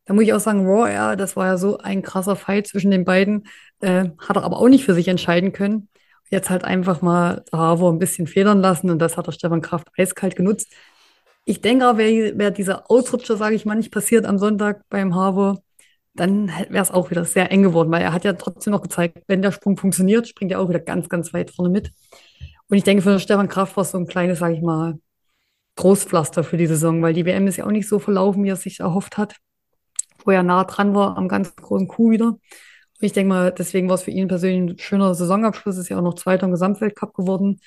[0.05, 2.91] Da muss ich auch sagen, Raw Air, das war ja so ein krasser Fight zwischen
[2.91, 3.47] den beiden,
[3.79, 5.87] äh, hat er aber auch nicht für sich entscheiden können.
[6.29, 9.87] Jetzt halt einfach mal Harvor ein bisschen federn lassen und das hat der Stefan Kraft
[9.97, 10.73] eiskalt genutzt.
[11.45, 15.15] Ich denke auch, wäre wär dieser Ausrutscher, sage ich mal, nicht passiert am Sonntag beim
[15.15, 15.61] Harvor,
[16.15, 19.23] dann wäre es auch wieder sehr eng geworden, weil er hat ja trotzdem noch gezeigt,
[19.27, 21.91] wenn der Sprung funktioniert, springt er auch wieder ganz, ganz weit vorne mit.
[22.69, 24.99] Und ich denke, für Stefan Kraft war es so ein kleines, sage ich mal,
[25.75, 28.55] Trostpflaster für die Saison, weil die WM ist ja auch nicht so verlaufen, wie er
[28.55, 29.37] sich erhofft hat.
[30.23, 32.37] Wo er nah dran war am ganz großen Coup wieder.
[32.99, 36.03] Ich denke mal, deswegen war es für ihn persönlich ein schöner Saisonabschluss, ist ja auch
[36.03, 37.61] noch Zweiter im Gesamtweltcup geworden.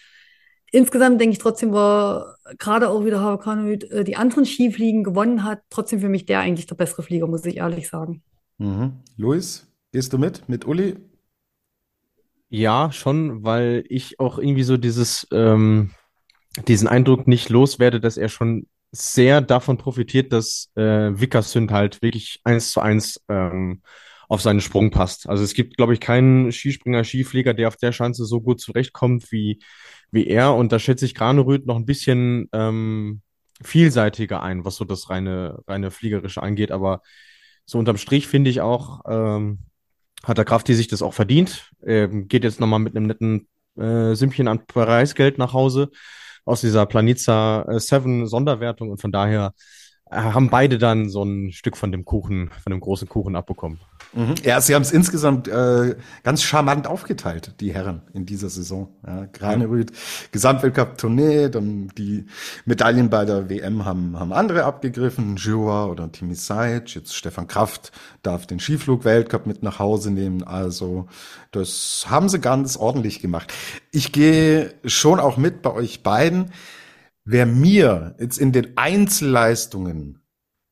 [0.71, 5.61] Insgesamt denke ich trotzdem war gerade auch wieder Harakanoid äh, die anderen Skifliegen gewonnen hat,
[5.71, 8.23] trotzdem für mich der eigentlich der bessere Flieger, muss ich ehrlich sagen.
[8.59, 8.93] Mhm.
[9.17, 10.49] Luis, gehst du mit?
[10.49, 10.97] Mit Uli?
[12.55, 15.91] Ja, schon, weil ich auch irgendwie so dieses, ähm,
[16.69, 22.41] diesen Eindruck nicht loswerde, dass er schon sehr davon profitiert, dass äh, Vickersund halt wirklich
[22.45, 23.81] eins zu eins ähm,
[24.29, 25.31] auf seinen Sprung passt.
[25.31, 29.33] Also es gibt, glaube ich, keinen Skispringer, Skiflieger, der auf der Schanze so gut zurechtkommt
[29.33, 29.59] wie,
[30.11, 30.55] wie er.
[30.55, 33.23] Und da schätze ich Granerüth noch ein bisschen ähm,
[33.62, 36.71] vielseitiger ein, was so das reine, reine Fliegerische angeht.
[36.71, 37.01] Aber
[37.65, 39.61] so unterm Strich finde ich auch, ähm,
[40.25, 41.71] hat der Kraft, die sich das auch verdient.
[41.85, 45.91] Ähm, geht jetzt nochmal mit einem netten äh, Sümmchen an Preisgeld nach Hause
[46.45, 49.55] aus dieser Planica 7 äh, Sonderwertung und von daher
[50.12, 53.81] haben beide dann so ein Stück von dem Kuchen, von dem großen Kuchen abbekommen.
[54.12, 54.35] Mhm.
[54.44, 58.88] Ja, sie haben es insgesamt äh, ganz charmant aufgeteilt, die Herren in dieser Saison.
[59.07, 59.96] Ja, Granerüth, ja.
[60.33, 62.27] Gesamtweltcup-Tournee, dann die
[62.66, 67.92] Medaillen bei der WM haben, haben andere abgegriffen, Jura oder Timi Sajic, jetzt Stefan Kraft
[68.22, 71.07] darf den Skiflug-Weltcup mit nach Hause nehmen, also
[71.51, 73.53] das haben sie ganz ordentlich gemacht.
[73.92, 76.51] Ich gehe schon auch mit bei euch beiden.
[77.25, 80.19] Wer mir jetzt in den Einzelleistungen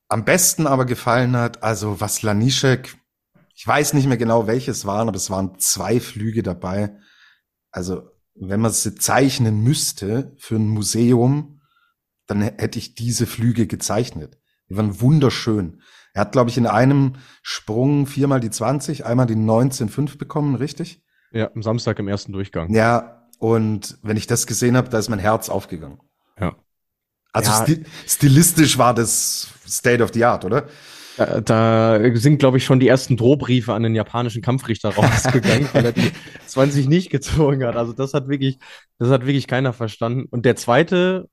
[0.09, 3.01] am besten aber gefallen hat, also was Lanischek
[3.61, 6.97] ich weiß nicht mehr genau, welches waren, aber es waren zwei Flüge dabei.
[7.71, 11.61] Also, wenn man sie zeichnen müsste für ein Museum,
[12.27, 14.39] dann hätte ich diese Flüge gezeichnet.
[14.71, 15.83] Die waren wunderschön.
[16.15, 21.05] Er hat, glaube ich, in einem Sprung viermal die 20, einmal die 19,5 bekommen, richtig?
[21.31, 22.73] Ja, am Samstag im ersten Durchgang.
[22.73, 26.01] Ja, und wenn ich das gesehen habe, da ist mein Herz aufgegangen.
[26.41, 26.57] Ja.
[27.33, 27.79] Also ja.
[28.07, 30.67] stilistisch war das State of the Art, oder?
[31.17, 35.85] Da, da sind, glaube ich, schon die ersten Drohbriefe an den japanischen Kampfrichter rausgegangen, weil
[35.87, 36.11] er die
[36.47, 37.77] 20 nicht gezogen hat.
[37.77, 38.59] Also das hat wirklich,
[38.99, 40.27] das hat wirklich keiner verstanden.
[40.31, 41.29] Und der zweite,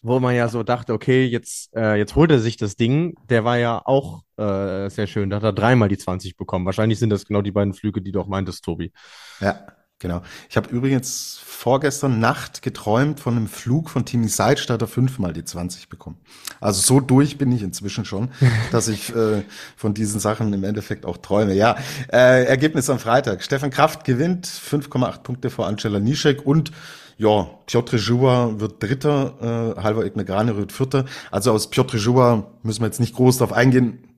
[0.00, 3.44] wo man ja so dachte, okay, jetzt, äh, jetzt holt er sich das Ding, der
[3.44, 5.28] war ja auch äh, sehr schön.
[5.28, 6.64] Da hat er dreimal die 20 bekommen.
[6.64, 8.92] Wahrscheinlich sind das genau die beiden Flüge, die du auch meintest, Tobi.
[9.40, 9.66] Ja.
[10.00, 10.22] Genau.
[10.48, 14.88] Ich habe übrigens vorgestern Nacht geträumt von einem Flug von Timi Seitz, da hat er
[14.88, 16.16] fünfmal die 20 bekommen.
[16.58, 18.30] Also so durch bin ich inzwischen schon,
[18.72, 19.42] dass ich äh,
[19.76, 21.52] von diesen Sachen im Endeffekt auch träume.
[21.52, 21.76] Ja,
[22.10, 23.42] äh, Ergebnis am Freitag.
[23.42, 26.72] Stefan Kraft gewinnt 5,8 Punkte vor Angela Nischek und
[27.18, 31.04] ja, Piotr Joua wird Dritter, äh, Halvor Egner Graneröd Vierter.
[31.30, 34.08] Also aus Piotr Joua müssen wir jetzt nicht groß drauf eingehen.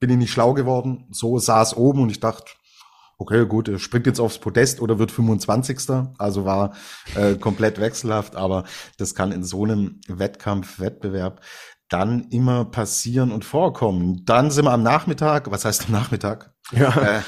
[0.00, 1.04] Bin ich nicht schlau geworden.
[1.10, 2.52] So saß oben und ich dachte,
[3.18, 5.78] okay, gut, er springt jetzt aufs Podest oder wird 25.
[6.18, 6.74] Also war
[7.14, 8.64] äh, komplett wechselhaft, aber
[8.96, 11.42] das kann in so einem Wettkampf, Wettbewerb
[11.88, 14.24] dann immer passieren und vorkommen.
[14.26, 16.52] Dann sind wir am Nachmittag, was heißt am Nachmittag?
[16.70, 17.18] Ja.
[17.18, 17.22] Äh,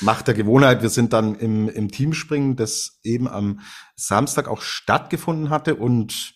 [0.00, 3.60] Macht der Gewohnheit, wir sind dann im, im Teamspringen, das eben am
[3.96, 6.34] Samstag auch stattgefunden hatte und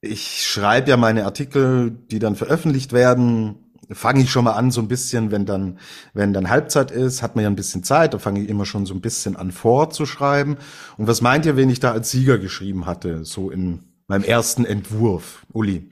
[0.00, 4.80] ich schreibe ja meine Artikel, die dann veröffentlicht werden, fange ich schon mal an, so
[4.80, 5.78] ein bisschen, wenn dann,
[6.14, 8.86] wenn dann Halbzeit ist, hat man ja ein bisschen Zeit, da fange ich immer schon
[8.86, 10.56] so ein bisschen an vorzuschreiben.
[10.96, 14.64] Und was meint ihr, wen ich da als Sieger geschrieben hatte, so in meinem ersten
[14.64, 15.90] Entwurf, Uli?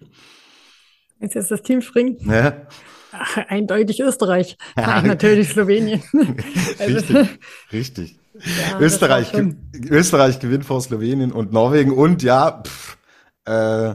[1.20, 2.18] Jetzt ist das Team springen.
[2.20, 2.66] Ja.
[3.12, 4.56] Ach, eindeutig Österreich.
[4.76, 5.00] Ja.
[5.00, 6.02] natürlich Slowenien.
[6.78, 7.28] richtig, also,
[7.72, 8.18] richtig.
[8.34, 9.32] Ja, Österreich,
[9.88, 12.98] Österreich gewinnt vor Slowenien und Norwegen und ja, pff,
[13.46, 13.94] äh,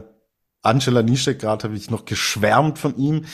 [0.62, 3.24] Angela Nischek, gerade habe ich noch geschwärmt von ihm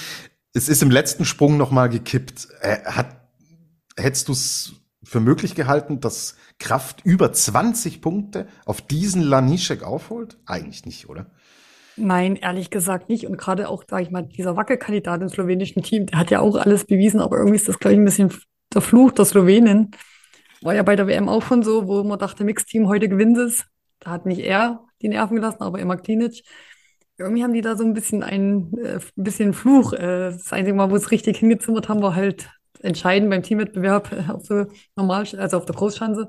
[0.59, 2.49] es ist im letzten Sprung noch mal gekippt.
[2.61, 3.16] Äh, hat,
[3.97, 4.73] hättest du es
[5.05, 10.37] für möglich gehalten, dass Kraft über 20 Punkte auf diesen Lanischek aufholt?
[10.44, 11.31] Eigentlich nicht, oder?
[11.97, 13.27] Nein, ehrlich gesagt nicht.
[13.27, 16.57] Und gerade auch, sage ich mal, dieser Wackelkandidat im slowenischen Team, der hat ja auch
[16.57, 18.35] alles bewiesen, aber irgendwie ist das, glaube ich, ein bisschen
[18.75, 19.92] der Fluch der Slowenen.
[20.61, 23.64] War ja bei der WM auch schon so, wo man dachte, Mixteam, heute gewinnt es.
[24.01, 26.42] Da hat nicht er die Nerven gelassen, aber immer Klinic.
[27.18, 29.92] Irgendwie haben die da so ein bisschen ein, äh, bisschen Fluch.
[29.92, 32.48] Äh, das einzige Mal, wo es richtig hingezimmert haben, war halt
[32.81, 36.28] entscheidend beim Teamwettbewerb äh, auf der Normal, also auf der Großschanze.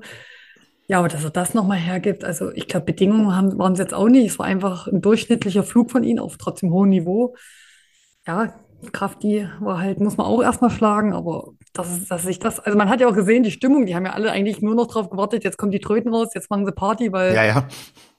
[0.88, 3.94] Ja, aber dass er das nochmal hergibt, also ich glaube, Bedingungen haben, waren es jetzt
[3.94, 4.32] auch nicht.
[4.32, 7.36] Es war einfach ein durchschnittlicher Flug von ihnen auf trotzdem hohem Niveau.
[8.26, 8.56] Ja,
[8.92, 12.78] Kraft, die war halt, muss man auch erstmal schlagen, aber dass, dass sich das, also
[12.78, 15.10] man hat ja auch gesehen, die Stimmung, die haben ja alle eigentlich nur noch drauf
[15.10, 17.68] gewartet, jetzt kommen die Tröten raus, jetzt machen sie Party, weil ja, ja.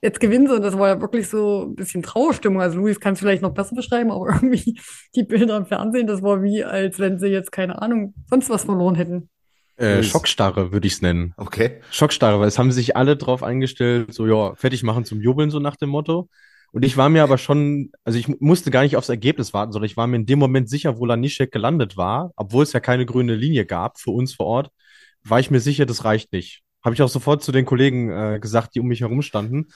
[0.03, 2.61] jetzt gewinnen sie und das war ja wirklich so ein bisschen Trauerstimmung.
[2.61, 4.79] Also Luis kann es vielleicht noch besser beschreiben, aber irgendwie
[5.15, 8.65] die Bilder im Fernsehen, das war wie, als wenn sie jetzt, keine Ahnung, sonst was
[8.65, 9.29] verloren hätten.
[9.77, 11.33] Äh, Schockstarre würde ich es nennen.
[11.39, 11.81] Okay.
[11.91, 15.59] Schockstarre, weil es haben sich alle drauf eingestellt, so ja, fertig machen zum Jubeln, so
[15.59, 16.29] nach dem Motto.
[16.73, 19.87] Und ich war mir aber schon, also ich musste gar nicht aufs Ergebnis warten, sondern
[19.87, 23.07] ich war mir in dem Moment sicher, wo Lanischek gelandet war, obwohl es ja keine
[23.07, 24.71] grüne Linie gab für uns vor Ort,
[25.25, 26.63] war ich mir sicher, das reicht nicht.
[26.85, 29.67] Habe ich auch sofort zu den Kollegen äh, gesagt, die um mich herum standen.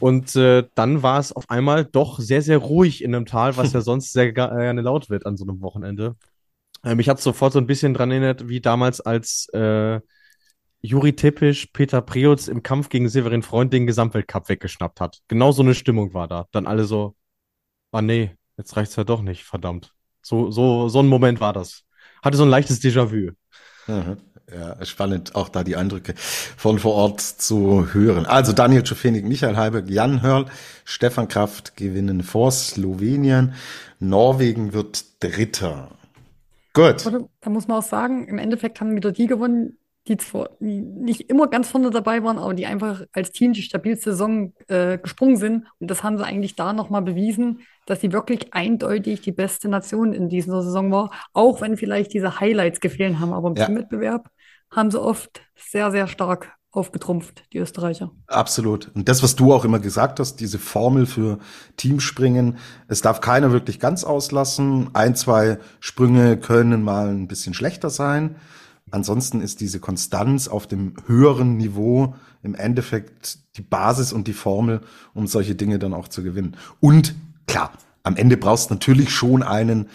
[0.00, 3.72] Und äh, dann war es auf einmal doch sehr, sehr ruhig in einem Tal, was
[3.72, 6.16] ja sonst sehr gerne laut wird an so einem Wochenende.
[6.84, 10.00] Äh, mich hat sofort so ein bisschen dran erinnert, wie damals, als äh,
[10.80, 15.20] Juri Tippisch Peter Preutz im Kampf gegen Severin Freund den Gesamtweltcup weggeschnappt hat.
[15.28, 16.46] Genau so eine Stimmung war da.
[16.52, 17.14] Dann alle so,
[17.92, 19.94] ah nee, jetzt reicht's ja doch nicht, verdammt.
[20.22, 21.84] So, so, so ein Moment war das.
[22.22, 23.32] Hatte so ein leichtes Déjà-vu.
[23.86, 24.18] Mhm.
[24.50, 28.24] Ja, spannend, auch da die Eindrücke von vor Ort zu hören.
[28.24, 30.46] Also Daniel Schofenig, Michael Heiberg, Jan Hörl,
[30.86, 33.52] Stefan Kraft gewinnen vor Slowenien.
[33.98, 35.90] Norwegen wird Dritter.
[36.72, 37.04] Gut.
[37.40, 39.76] Da muss man auch sagen, im Endeffekt haben wieder die gewonnen,
[40.08, 44.12] die zwar nicht immer ganz vorne dabei waren, aber die einfach als Team die stabilste
[44.12, 45.66] Saison äh, gesprungen sind.
[45.78, 50.12] Und das haben sie eigentlich da nochmal bewiesen, dass sie wirklich eindeutig die beste Nation
[50.12, 53.32] in dieser Saison war, auch wenn vielleicht diese Highlights gefehlt haben.
[53.32, 53.66] Aber im ja.
[53.66, 54.30] Teamwettbewerb
[54.70, 58.10] haben sie oft sehr, sehr stark aufgetrumpft, die Österreicher.
[58.26, 58.90] Absolut.
[58.94, 61.38] Und das, was du auch immer gesagt hast, diese Formel für
[61.76, 64.90] Teamspringen, es darf keiner wirklich ganz auslassen.
[64.92, 68.36] Ein, zwei Sprünge können mal ein bisschen schlechter sein.
[68.90, 74.80] Ansonsten ist diese Konstanz auf dem höheren Niveau im Endeffekt die Basis und die Formel,
[75.14, 76.56] um solche Dinge dann auch zu gewinnen.
[76.80, 77.14] Und
[77.46, 77.72] klar,
[78.02, 79.88] am Ende brauchst du natürlich schon einen,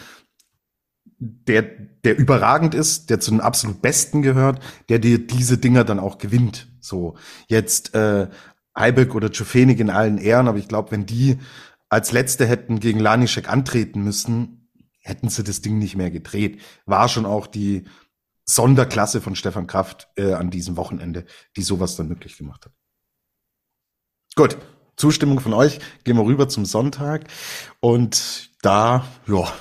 [1.18, 6.00] der, der überragend ist, der zu den absolut Besten gehört, der dir diese Dinger dann
[6.00, 6.68] auch gewinnt.
[6.80, 7.16] So,
[7.48, 8.28] jetzt äh,
[8.74, 11.38] Eibek oder Czofenig in allen Ehren, aber ich glaube, wenn die
[11.90, 16.60] als Letzte hätten gegen Lanischek antreten müssen, hätten sie das Ding nicht mehr gedreht.
[16.86, 17.84] War schon auch die
[18.46, 21.26] Sonderklasse von Stefan Kraft äh, an diesem Wochenende,
[21.56, 22.74] die sowas dann möglich gemacht hat.
[24.36, 24.58] Gut,
[24.96, 25.80] Zustimmung von euch.
[26.04, 27.26] Gehen wir rüber zum Sonntag.
[27.80, 29.52] Und da, ja,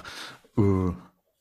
[0.56, 0.92] äh,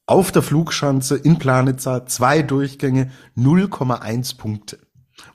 [0.06, 4.80] auf der Flugschanze in Planitza zwei Durchgänge, 0,1 Punkte.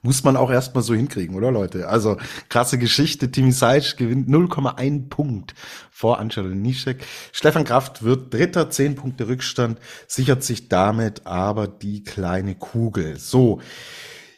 [0.03, 1.89] Muss man auch erstmal so hinkriegen, oder Leute?
[1.89, 2.17] Also
[2.49, 3.31] krasse Geschichte.
[3.31, 5.55] Timi Seitsch gewinnt 0,1 Punkt
[5.91, 7.05] vor Angelo Nischek.
[7.33, 13.19] Stefan Kraft wird Dritter, 10 Punkte Rückstand, sichert sich damit aber die kleine Kugel.
[13.19, 13.61] So,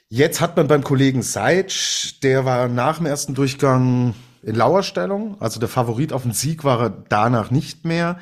[0.09, 5.61] jetzt hat man beim Kollegen Seitsch, der war nach dem ersten Durchgang in Lauerstellung, also
[5.61, 8.19] der Favorit auf den Sieg war er danach nicht mehr.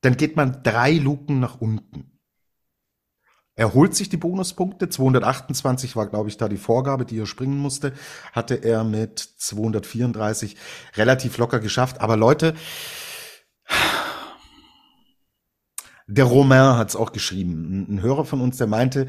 [0.00, 2.11] Dann geht man drei Luken nach unten.
[3.54, 4.88] Er holt sich die Bonuspunkte.
[4.88, 7.92] 228 war, glaube ich, da die Vorgabe, die er springen musste.
[8.32, 10.56] Hatte er mit 234
[10.96, 12.00] relativ locker geschafft.
[12.00, 12.54] Aber Leute,
[16.06, 17.86] der Romain hat es auch geschrieben.
[17.88, 19.06] Ein Hörer von uns, der meinte,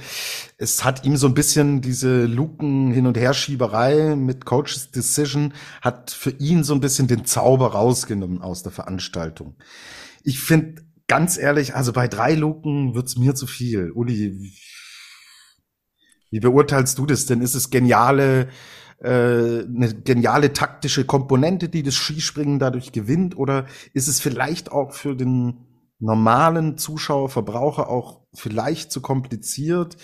[0.58, 5.53] es hat ihm so ein bisschen diese Luken hin und her Schieberei mit Coaches Decision
[5.82, 9.56] hat für ihn so ein bisschen den Zauber rausgenommen aus der Veranstaltung.
[10.23, 13.91] Ich finde ganz ehrlich, also bei drei Luken wird's mir zu viel.
[13.91, 14.52] Uli,
[16.32, 17.41] wie beurteilst du das denn?
[17.41, 18.49] Ist es geniale,
[18.97, 23.38] äh, eine geniale taktische Komponente, die das Skispringen dadurch gewinnt?
[23.38, 25.67] Oder ist es vielleicht auch für den
[25.99, 29.97] normalen Zuschauer, Verbraucher auch vielleicht zu kompliziert?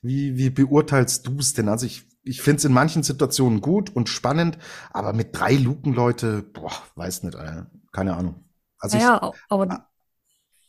[0.00, 1.68] Wie, wie beurteilst du es denn?
[1.68, 4.58] Also ich, ich finde es in manchen Situationen gut und spannend,
[4.92, 8.44] aber mit drei Luken, Leute, boah, weiß nicht, äh, keine Ahnung.
[8.78, 9.88] Also naja, ich, aber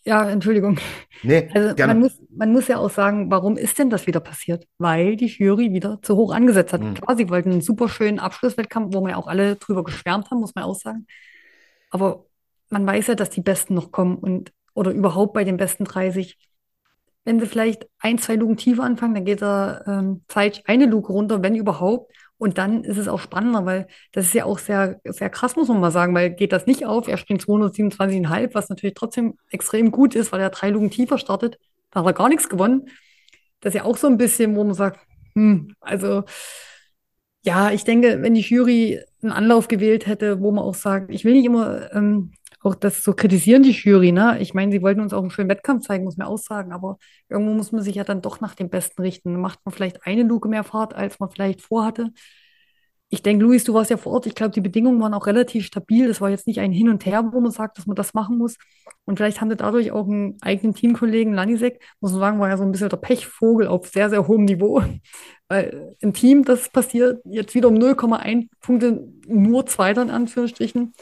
[0.05, 0.79] ja, Entschuldigung.
[1.21, 1.93] Nee, also gerne.
[1.93, 4.67] Man, muss, man muss ja auch sagen, warum ist denn das wieder passiert?
[4.77, 6.81] Weil die Jury wieder zu hoch angesetzt hat.
[6.81, 6.95] Mhm.
[6.95, 10.39] Klar, sie wollten einen super schönen Abschlusswettkampf, wo wir ja auch alle drüber geschwärmt haben,
[10.39, 11.07] muss man auch sagen.
[11.89, 12.25] Aber
[12.69, 16.37] man weiß ja, dass die Besten noch kommen und oder überhaupt bei den besten 30.
[17.23, 21.11] Wenn sie vielleicht ein, zwei Luken tiefer anfangen, dann geht er ähm, Zeit eine Luke
[21.11, 22.11] runter, wenn überhaupt.
[22.43, 25.69] Und dann ist es auch spannender, weil das ist ja auch sehr, sehr krass, muss
[25.69, 29.91] man mal sagen, weil geht das nicht auf, er springt 227,5, was natürlich trotzdem extrem
[29.91, 31.58] gut ist, weil er drei Lugen tiefer startet,
[31.89, 32.89] da hat er gar nichts gewonnen.
[33.62, 34.99] Das ist ja auch so ein bisschen, wo man sagt,
[35.36, 36.25] hm, also
[37.45, 41.23] ja, ich denke, wenn die Jury einen Anlauf gewählt hätte, wo man auch sagt, ich
[41.23, 44.38] will nicht immer ähm, auch das so kritisieren, die Jury, ne?
[44.39, 46.97] Ich meine, sie wollten uns auch einen schönen Wettkampf zeigen, muss man auch sagen, aber
[47.30, 49.39] irgendwo muss man sich ja dann doch nach dem Besten richten.
[49.39, 52.12] Macht man vielleicht eine Luke mehr Fahrt, als man vielleicht vorhatte.
[53.10, 54.26] Ich denke, Luis, du warst ja vor Ort.
[54.26, 56.08] Ich glaube, die Bedingungen waren auch relativ stabil.
[56.08, 58.39] Das war jetzt nicht ein Hin und Her, wo man sagt, dass man das machen
[58.39, 58.58] muss.
[59.06, 62.58] Und vielleicht haben sie dadurch auch einen eigenen Teamkollegen, Lanisek, muss man sagen, war ja
[62.58, 64.82] so ein bisschen der Pechvogel auf sehr, sehr hohem Niveau.
[65.47, 70.93] Weil im Team, das passiert jetzt wieder um 0,1 Punkte, nur Zweiter in Anführungsstrichen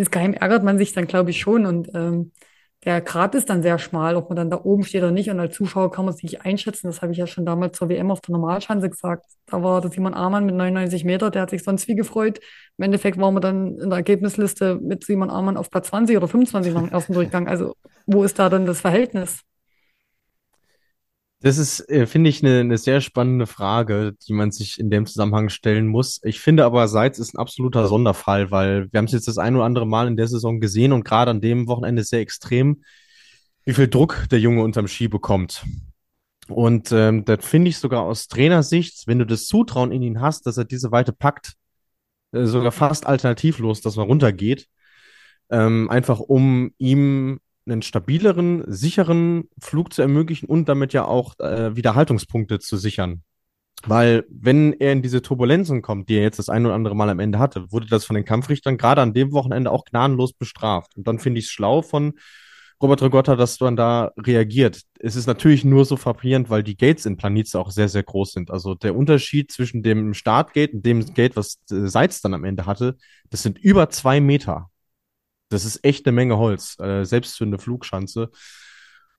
[0.00, 1.66] insgeheim ärgert man sich dann, glaube ich, schon.
[1.66, 2.32] Und ähm,
[2.84, 5.28] der Grat ist dann sehr schmal, ob man dann da oben steht oder nicht.
[5.28, 6.86] Und als Zuschauer kann man es nicht einschätzen.
[6.86, 9.26] Das habe ich ja schon damals zur WM auf der Normalschanze gesagt.
[9.46, 12.40] Da war der Simon Amann mit 99 Meter, der hat sich sonst wie gefreut.
[12.78, 16.28] Im Endeffekt waren wir dann in der Ergebnisliste mit Simon Amann auf Platz 20 oder
[16.28, 17.46] 25 nach dem ersten Durchgang.
[17.46, 17.74] Also
[18.06, 19.42] wo ist da dann das Verhältnis?
[21.42, 25.06] Das ist, äh, finde ich, eine, eine sehr spannende Frage, die man sich in dem
[25.06, 26.20] Zusammenhang stellen muss.
[26.22, 29.56] Ich finde aber, Seitz ist ein absoluter Sonderfall, weil wir haben es jetzt das ein
[29.56, 32.82] oder andere Mal in der Saison gesehen und gerade an dem Wochenende sehr extrem,
[33.64, 35.64] wie viel Druck der Junge unterm Ski bekommt.
[36.48, 40.46] Und ähm, das finde ich sogar aus Trainersicht, wenn du das Zutrauen in ihn hast,
[40.46, 41.54] dass er diese Weite packt,
[42.32, 44.68] äh, sogar fast alternativlos, dass man runtergeht,
[45.50, 51.76] ähm, einfach um ihm einen stabileren, sicheren Flug zu ermöglichen und damit ja auch äh,
[51.76, 53.22] wieder Haltungspunkte zu sichern.
[53.86, 57.08] Weil wenn er in diese Turbulenzen kommt, die er jetzt das ein oder andere Mal
[57.08, 60.96] am Ende hatte, wurde das von den Kampfrichtern gerade an dem Wochenende auch gnadenlos bestraft.
[60.96, 62.12] Und dann finde ich es schlau von
[62.82, 64.82] Robert Regotta, dass man da reagiert.
[64.98, 68.32] Es ist natürlich nur so frappierend, weil die Gates in Planice auch sehr, sehr groß
[68.32, 68.50] sind.
[68.50, 72.66] Also der Unterschied zwischen dem Startgate und dem Gate, was äh, Seitz dann am Ende
[72.66, 72.96] hatte,
[73.28, 74.70] das sind über zwei Meter.
[75.50, 78.30] Das ist echt eine Menge Holz, äh, selbst für eine Flugschanze.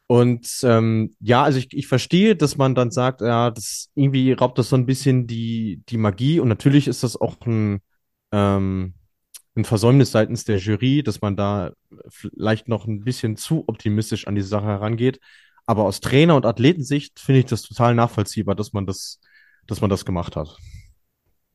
[0.08, 4.58] Und ähm, ja, also ich, ich verstehe, dass man dann sagt, ja, das irgendwie raubt
[4.58, 6.39] das so ein bisschen die, die Magie.
[6.39, 7.82] Und natürlich ist das auch ein,
[8.34, 8.94] ähm,
[9.56, 11.72] ein Versäumnis seitens der Jury, dass man da
[12.10, 15.20] vielleicht noch ein bisschen zu optimistisch an die Sache herangeht.
[15.65, 19.22] Aber aus Trainer- und Athletensicht finde ich das total nachvollziehbar, dass man das,
[19.67, 20.58] dass man das gemacht hat.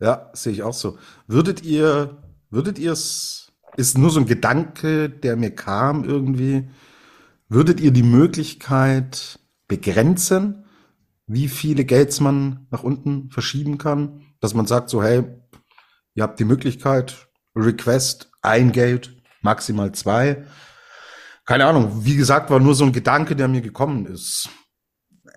[0.01, 0.99] Ja, sehe ich auch so.
[1.27, 3.46] Würdet ihr, würdet ihr es
[3.77, 6.69] ist nur so ein Gedanke, der mir kam irgendwie.
[7.49, 10.65] Würdet ihr die Möglichkeit begrenzen,
[11.27, 14.23] wie viele Gates man nach unten verschieben kann?
[14.41, 15.25] Dass man sagt so, hey,
[16.15, 20.45] ihr habt die Möglichkeit, Request, ein Gate, maximal zwei.
[21.45, 24.49] Keine Ahnung, wie gesagt, war nur so ein Gedanke, der mir gekommen ist.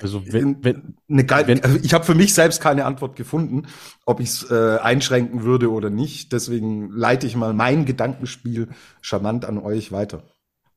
[0.01, 3.67] Also wenn, wenn, eine geil, wenn, also ich habe für mich selbst keine Antwort gefunden,
[4.05, 6.31] ob ich es äh, einschränken würde oder nicht.
[6.33, 8.69] Deswegen leite ich mal mein Gedankenspiel
[9.01, 10.23] charmant an euch weiter.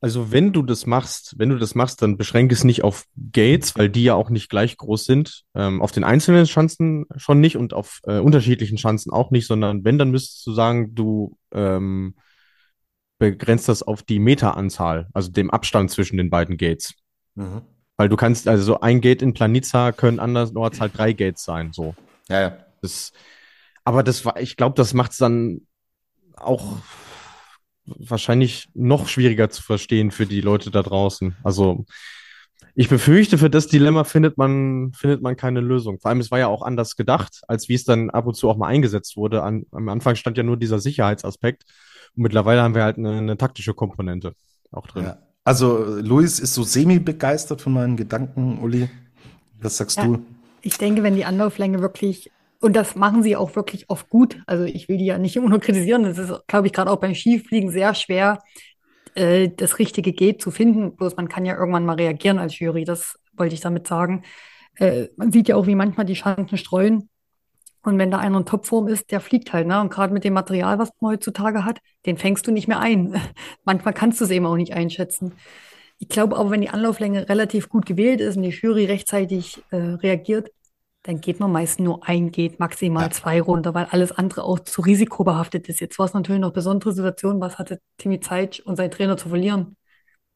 [0.03, 3.77] Also wenn du das machst, wenn du das machst, dann beschränke es nicht auf Gates,
[3.79, 5.45] weil die ja auch nicht gleich groß sind.
[5.55, 9.85] Ähm, auf den einzelnen Schanzen schon nicht und auf äh, unterschiedlichen Schanzen auch nicht, sondern
[9.85, 12.17] wenn, dann müsstest du sagen, du ähm,
[13.21, 16.95] begrenzt das auf die Meteranzahl, also dem Abstand zwischen den beiden Gates.
[17.37, 17.63] Mhm.
[18.03, 21.73] Weil du kannst, also so ein Gate in Planica können andernorts halt drei Gates sein,
[21.73, 21.95] so.
[22.29, 22.57] Ja, ja.
[22.81, 23.12] Das,
[23.85, 25.69] aber das war, ich glaube, das macht es dann
[26.35, 26.79] auch
[27.85, 31.37] wahrscheinlich noch schwieriger zu verstehen für die Leute da draußen.
[31.45, 31.87] Also
[32.75, 36.01] ich befürchte, für das Dilemma findet man, findet man keine Lösung.
[36.01, 38.51] Vor allem, es war ja auch anders gedacht, als wie es dann ab und zu
[38.51, 39.45] auch mal eingesetzt wurde.
[39.45, 41.67] An, am Anfang stand ja nur dieser Sicherheitsaspekt.
[42.17, 44.35] Und mittlerweile haben wir halt eine, eine taktische Komponente
[44.73, 45.05] auch drin.
[45.05, 45.19] Ja.
[45.44, 48.88] Also Luis ist so semi-begeistert von meinen Gedanken, Uli.
[49.61, 50.24] Was sagst ja, du?
[50.61, 54.64] Ich denke, wenn die Anlauflänge wirklich, und das machen sie auch wirklich oft gut, also
[54.64, 57.14] ich will die ja nicht immer nur kritisieren, das ist, glaube ich, gerade auch beim
[57.14, 58.38] Skifliegen sehr schwer,
[59.14, 60.96] äh, das richtige Geht zu finden.
[60.96, 64.22] Bloß man kann ja irgendwann mal reagieren als Jury, das wollte ich damit sagen.
[64.76, 67.09] Äh, man sieht ja auch, wie manchmal die Schanzen streuen.
[67.83, 69.81] Und wenn da einer in Topform ist, der fliegt halt, ne?
[69.81, 73.21] Und gerade mit dem Material, was man heutzutage hat, den fängst du nicht mehr ein.
[73.64, 75.33] Manchmal kannst du es eben auch nicht einschätzen.
[75.99, 79.77] Ich glaube aber, wenn die Anlauflänge relativ gut gewählt ist und die Jury rechtzeitig äh,
[79.77, 80.51] reagiert,
[81.05, 83.11] dann geht man meist nur ein, geht maximal ja.
[83.11, 85.81] zwei runter, weil alles andere auch zu risikobehaftet ist.
[85.81, 89.29] Jetzt war es natürlich noch besondere Situation, was hatte Timmy Zeitsch und sein Trainer zu
[89.29, 89.77] verlieren?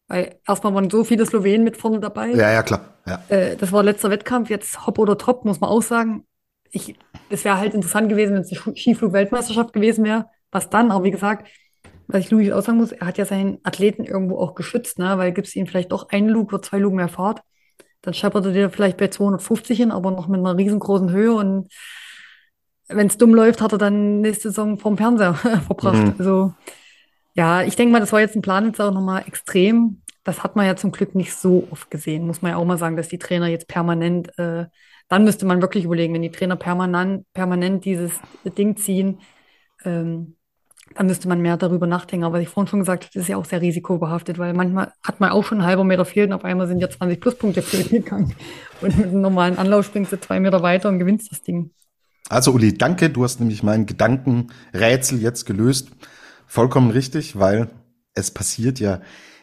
[0.09, 2.31] Weil erstmal waren so viele Slowenen mit vorne dabei.
[2.31, 2.95] Ja, ja, klar.
[3.07, 3.23] Ja.
[3.29, 6.26] Äh, das war letzter Wettkampf, jetzt Hopp oder Top, muss man auch sagen
[6.71, 6.97] ich,
[7.31, 10.27] es wäre halt interessant gewesen, wenn es eine Skiflug-Weltmeisterschaft gewesen wäre.
[10.51, 10.91] Was dann?
[10.91, 11.49] Aber wie gesagt,
[12.07, 15.19] was ich Louis auch sagen muss, er hat ja seinen Athleten irgendwo auch geschützt, ne?
[15.19, 17.43] weil gibt es ihm vielleicht doch einen Lug oder zwei Lug mehr Fahrt,
[18.03, 21.73] dann scheppert er dir vielleicht bei 250 hin, aber noch mit einer riesengroßen Höhe und
[22.89, 25.35] wenn es dumm läuft, hat er dann nächste Saison vom Fernseher
[25.67, 26.05] verbracht.
[26.05, 26.15] Mhm.
[26.19, 26.55] Also
[27.35, 30.03] ja, ich denke mal, das war jetzt ein Plan jetzt auch nochmal extrem.
[30.23, 32.79] Das hat man ja zum Glück nicht so oft gesehen, muss man ja auch mal
[32.79, 34.67] sagen, dass die Trainer jetzt permanent äh,
[35.09, 38.13] dann müsste man wirklich überlegen, wenn die Trainer permanent, permanent dieses
[38.45, 39.21] Ding ziehen,
[39.85, 40.37] ähm,
[40.95, 42.25] dann müsste man mehr darüber nachdenken.
[42.25, 44.93] Aber was ich vorhin schon gesagt habe, das ist ja auch sehr risikobehaftet, weil manchmal
[45.03, 47.63] hat man auch schon einen halben Meter fehlt und auf einmal sind ja 20 Pluspunkte
[47.63, 48.35] für den gegangen.
[48.81, 51.71] Und mit einem normalen Anlauf springst du zwei Meter weiter und gewinnst das Ding.
[52.29, 53.11] Also Uli, danke.
[53.11, 55.91] Du hast nämlich mein Gedankenrätsel jetzt gelöst.
[56.47, 57.69] Vollkommen richtig, weil
[58.15, 59.01] es passiert ja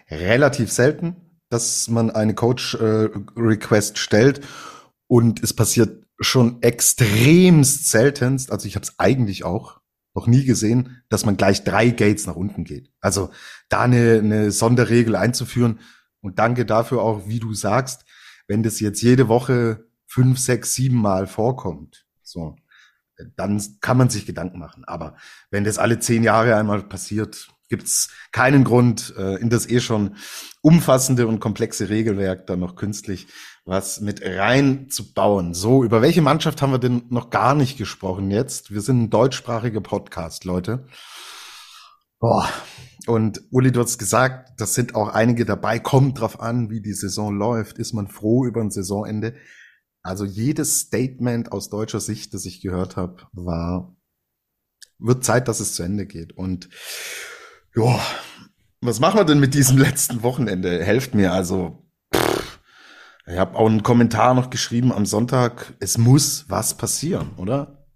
[0.10, 1.16] relativ selten,
[1.50, 4.42] dass man eine Coach-Request äh, stellt
[5.14, 9.80] und es passiert schon extremst seltenst, also ich habe es eigentlich auch
[10.16, 12.90] noch nie gesehen, dass man gleich drei Gates nach unten geht.
[13.00, 13.30] Also
[13.70, 15.82] da eine, eine Sonderregel einzuführen,
[16.22, 18.06] Und danke dafür auch, wie du sagst,
[18.48, 22.56] wenn das jetzt jede Woche fünf, sechs, sieben Mal vorkommt, so,
[23.36, 24.84] dann kann man sich Gedanken machen.
[24.84, 25.16] Aber
[25.52, 30.16] wenn das alle zehn Jahre einmal passiert, gibt's keinen Grund, äh, in das eh schon
[30.62, 33.28] umfassende und komplexe Regelwerk dann noch künstlich
[33.66, 35.54] was mit reinzubauen.
[35.54, 38.74] So, über welche Mannschaft haben wir denn noch gar nicht gesprochen jetzt?
[38.74, 40.86] Wir sind ein deutschsprachiger Podcast, Leute.
[42.20, 42.50] Boah.
[43.06, 45.80] Und Uli, du hast gesagt, das sind auch einige dabei.
[45.80, 47.78] Kommt drauf an, wie die Saison läuft.
[47.78, 49.36] Ist man froh über ein Saisonende?
[50.04, 53.96] Also jedes Statement aus deutscher Sicht, das ich gehört habe, war,
[55.00, 56.34] wird Zeit, dass es zu Ende geht.
[56.34, 56.70] Und
[57.76, 58.00] ja,
[58.82, 60.84] was machen wir denn mit diesem letzten Wochenende?
[60.84, 61.32] Helft mir.
[61.32, 61.83] Also,
[63.26, 65.74] ich habe auch einen Kommentar noch geschrieben am Sonntag.
[65.80, 67.88] Es muss was passieren, oder?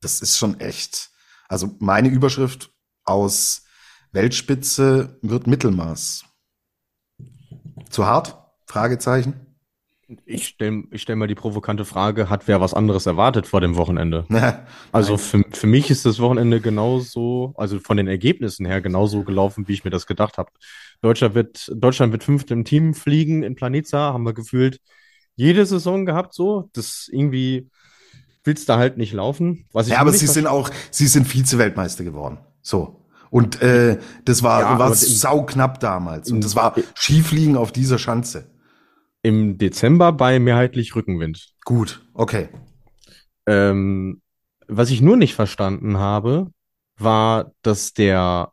[0.00, 1.10] Das ist schon echt.
[1.48, 2.70] Also meine Überschrift
[3.04, 3.64] aus
[4.12, 6.24] Weltspitze wird Mittelmaß.
[7.90, 8.38] Zu hart?
[8.66, 9.49] Fragezeichen.
[10.24, 13.76] Ich stelle ich stell mal die provokante Frage, hat wer was anderes erwartet vor dem
[13.76, 14.24] Wochenende?
[14.92, 19.68] also für, für mich ist das Wochenende genauso, also von den Ergebnissen her genauso gelaufen,
[19.68, 20.50] wie ich mir das gedacht habe.
[21.00, 24.80] Deutschland wird, Deutschland wird fünfte im Team fliegen in Planitza, haben wir gefühlt
[25.36, 26.68] jede Saison gehabt so.
[26.72, 27.68] Das irgendwie
[28.44, 29.66] willst da halt nicht laufen.
[29.72, 32.38] Was ich ja, aber sie sind auch, sie sind Vize-Weltmeister geworden.
[32.62, 33.00] So.
[33.30, 36.32] Und äh, das war, ja, war sauknapp damals.
[36.32, 38.49] Und das war Skifliegen auf dieser Schanze.
[39.22, 41.50] Im Dezember bei mehrheitlich Rückenwind.
[41.64, 42.48] Gut, okay.
[43.46, 44.22] Ähm,
[44.66, 46.50] was ich nur nicht verstanden habe,
[46.96, 48.52] war, dass der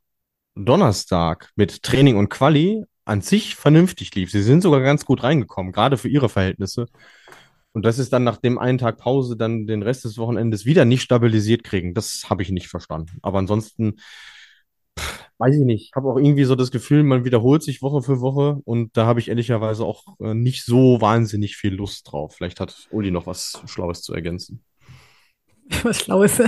[0.56, 4.32] Donnerstag mit Training und Quali an sich vernünftig lief.
[4.32, 6.88] Sie sind sogar ganz gut reingekommen, gerade für ihre Verhältnisse.
[7.72, 10.84] Und das ist dann nach dem einen Tag Pause dann den Rest des Wochenendes wieder
[10.84, 11.94] nicht stabilisiert kriegen.
[11.94, 13.20] Das habe ich nicht verstanden.
[13.22, 13.98] Aber ansonsten
[15.38, 15.86] weiß ich nicht.
[15.86, 19.06] Ich habe auch irgendwie so das Gefühl, man wiederholt sich Woche für Woche und da
[19.06, 22.36] habe ich ehrlicherweise auch äh, nicht so wahnsinnig viel Lust drauf.
[22.36, 24.64] Vielleicht hat Uli noch was Schlaues zu ergänzen.
[25.84, 26.38] Was Schlaues.
[26.38, 26.48] Ja,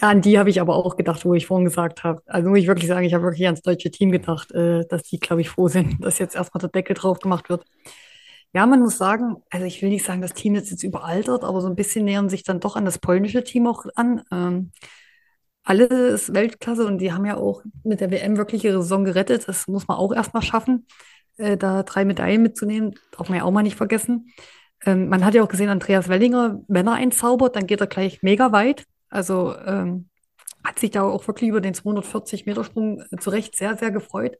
[0.00, 2.22] an die habe ich aber auch gedacht, wo ich vorhin gesagt habe.
[2.26, 5.18] Also muss ich wirklich sagen, ich habe wirklich ans deutsche Team gedacht, äh, dass die,
[5.18, 7.64] glaube ich, froh sind, dass jetzt erstmal der Deckel drauf gemacht wird.
[8.54, 11.60] Ja, man muss sagen, also ich will nicht sagen, das Team ist jetzt überaltert, aber
[11.60, 14.22] so ein bisschen nähern sich dann doch an das polnische Team auch an.
[14.30, 14.70] Ähm,
[15.64, 19.46] alles Weltklasse und die haben ja auch mit der WM wirklich ihre Saison gerettet.
[19.48, 20.86] Das muss man auch erstmal schaffen,
[21.36, 22.94] äh, da drei Medaillen mitzunehmen.
[23.16, 24.32] Darf man ja auch mal nicht vergessen.
[24.84, 28.22] Ähm, man hat ja auch gesehen, Andreas Wellinger, wenn er einzaubert, dann geht er gleich
[28.22, 28.84] mega weit.
[29.08, 30.08] Also ähm,
[30.64, 34.36] hat sich da auch wirklich über den 240 Meter Sprung zu Recht sehr, sehr gefreut.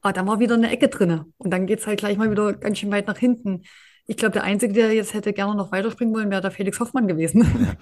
[0.00, 2.78] Aber dann war wieder eine Ecke drinne und dann geht's halt gleich mal wieder ganz
[2.78, 3.64] schön weit nach hinten.
[4.06, 7.08] Ich glaube, der Einzige, der jetzt hätte gerne noch weiterspringen wollen, wäre der Felix Hoffmann
[7.08, 7.42] gewesen.
[7.42, 7.76] und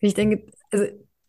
[0.00, 0.84] ich denke, also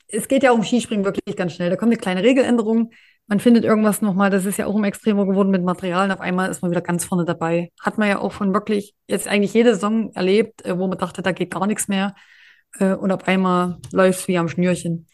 [0.09, 1.69] es geht ja um Skispringen wirklich ganz schnell.
[1.69, 2.91] Da kommt eine kleine Regeländerung.
[3.27, 6.11] Man findet irgendwas nochmal, das ist ja auch immer extremer geworden mit Materialien.
[6.11, 7.71] Auf einmal ist man wieder ganz vorne dabei.
[7.81, 11.21] Hat man ja auch schon wirklich jetzt eigentlich jede Saison erlebt, äh, wo man dachte,
[11.21, 12.15] da geht gar nichts mehr.
[12.79, 15.07] Äh, und auf einmal läuft es wie am Schnürchen.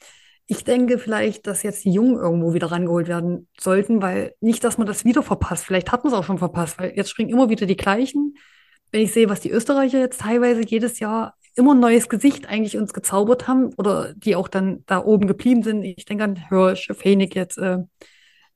[0.45, 4.77] Ich denke vielleicht, dass jetzt die Jungen irgendwo wieder rangeholt werden sollten, weil nicht, dass
[4.77, 5.65] man das wieder verpasst.
[5.65, 8.35] Vielleicht hat man es auch schon verpasst, weil jetzt springen immer wieder die gleichen.
[8.91, 12.77] Wenn ich sehe, was die Österreicher jetzt teilweise jedes Jahr immer ein neues Gesicht eigentlich
[12.77, 15.83] uns gezaubert haben oder die auch dann da oben geblieben sind.
[15.83, 17.57] Ich denke an Hirsch, Fenig jetzt.
[17.57, 17.79] Äh,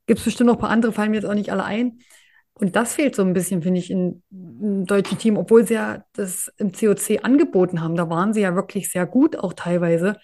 [0.06, 1.98] Gibt es bestimmt noch ein paar andere, fallen mir jetzt auch nicht alle ein.
[2.54, 6.52] Und das fehlt so ein bisschen, finde ich, im deutschen Team, obwohl sie ja das
[6.56, 7.94] im COC angeboten haben.
[7.94, 10.16] Da waren sie ja wirklich sehr gut, auch teilweise.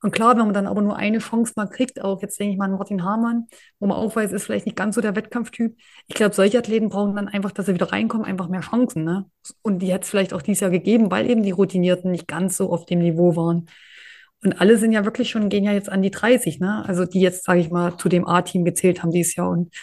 [0.00, 2.58] Und klar, wenn man dann aber nur eine Chance mal kriegt, auch jetzt denke ich
[2.58, 3.46] mal an Martin Hamann,
[3.80, 5.76] wo man auch weiß, ist vielleicht nicht ganz so der Wettkampftyp.
[6.06, 9.02] Ich glaube, solche Athleten brauchen dann einfach, dass sie wieder reinkommen, einfach mehr Chancen.
[9.02, 9.26] Ne?
[9.62, 12.56] Und die hätte es vielleicht auch dieses Jahr gegeben, weil eben die Routinierten nicht ganz
[12.56, 13.66] so auf dem Niveau waren.
[14.44, 16.84] Und alle sind ja wirklich schon, gehen ja jetzt an die 30, ne?
[16.86, 19.50] Also die jetzt, sage ich mal, zu dem A-Team gezählt haben dieses Jahr.
[19.50, 19.74] Und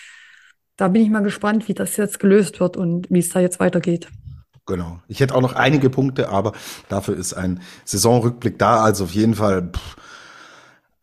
[0.78, 3.60] da bin ich mal gespannt, wie das jetzt gelöst wird und wie es da jetzt
[3.60, 4.08] weitergeht.
[4.66, 5.00] Genau.
[5.08, 6.54] Ich hätte auch noch einige Punkte, aber
[6.90, 8.84] dafür ist ein Saisonrückblick da.
[8.84, 9.96] Also auf jeden Fall pff,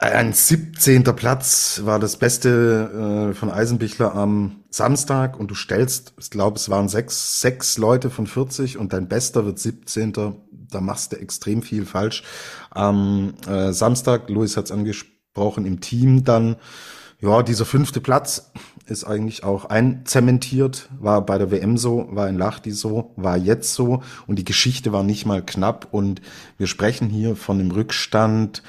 [0.02, 1.04] ein 17.
[1.04, 6.68] Platz war das Beste äh, von Eisenbichler am Samstag und du stellst, ich glaube, es
[6.68, 10.12] waren sechs, sechs Leute von 40 und dein Bester wird 17.
[10.12, 12.24] Da machst du extrem viel falsch.
[12.70, 16.56] Am äh, Samstag, Luis hat es angesprochen, im Team dann,
[17.20, 18.50] ja, dieser fünfte Platz
[18.87, 23.74] ist eigentlich auch einzementiert, war bei der WM so, war in Lachti so, war jetzt
[23.74, 26.20] so und die Geschichte war nicht mal knapp und
[26.59, 28.62] wir sprechen hier von einem Rückstand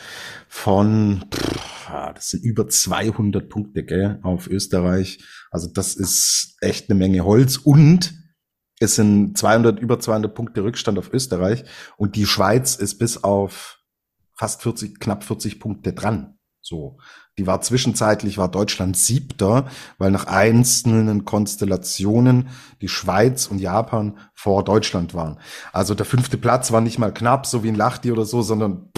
[0.47, 5.23] von, pff, das sind über 200 Punkte, gell, auf Österreich.
[5.51, 8.13] Also das ist echt eine Menge Holz und
[8.79, 11.63] es sind 200, über 200 Punkte Rückstand auf Österreich
[11.97, 13.79] und die Schweiz ist bis auf
[14.35, 16.37] fast 40, knapp 40 Punkte dran.
[16.61, 16.97] So.
[17.39, 19.67] Die war zwischenzeitlich, war Deutschland siebter,
[19.97, 22.49] weil nach einzelnen Konstellationen
[22.81, 25.39] die Schweiz und Japan vor Deutschland waren.
[25.71, 28.91] Also der fünfte Platz war nicht mal knapp, so wie ein Lachti oder so, sondern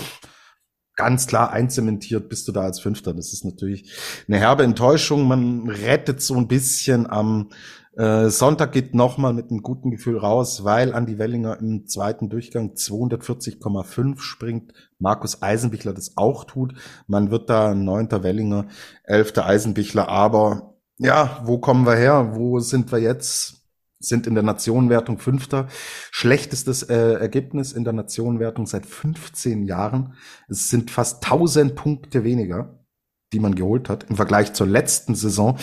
[0.96, 3.14] ganz klar einzementiert bist du da als Fünfter.
[3.14, 3.94] Das ist natürlich
[4.28, 5.28] eine herbe Enttäuschung.
[5.28, 7.50] Man rettet so ein bisschen am
[7.98, 12.74] äh, Sonntag geht nochmal mit einem guten Gefühl raus, weil Andi Wellinger im zweiten Durchgang
[12.74, 14.74] 240,5 springt.
[15.00, 16.74] Markus Eisenbichler das auch tut.
[17.08, 18.68] Man wird da neunter Wellinger,
[19.04, 20.10] elfter Eisenbichler.
[20.10, 22.36] Aber ja, wo kommen wir her?
[22.36, 23.62] Wo sind wir jetzt?
[24.00, 25.68] Sind in der Nationenwertung Fünfter.
[26.12, 30.16] Schlechtestes äh, Ergebnis in der Nationenwertung seit 15 Jahren.
[30.50, 32.85] Es sind fast 1000 Punkte weniger
[33.34, 35.58] die man geholt hat im Vergleich zur letzten Saison.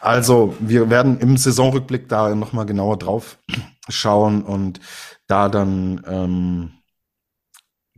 [0.00, 3.38] Also wir werden im Saisonrückblick da nochmal genauer drauf
[3.88, 4.80] schauen und
[5.26, 6.72] da dann ähm,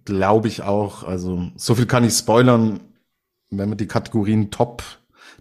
[0.04, 2.80] glaube ich auch, also so viel kann ich spoilern,
[3.50, 4.82] wenn man die Kategorien Top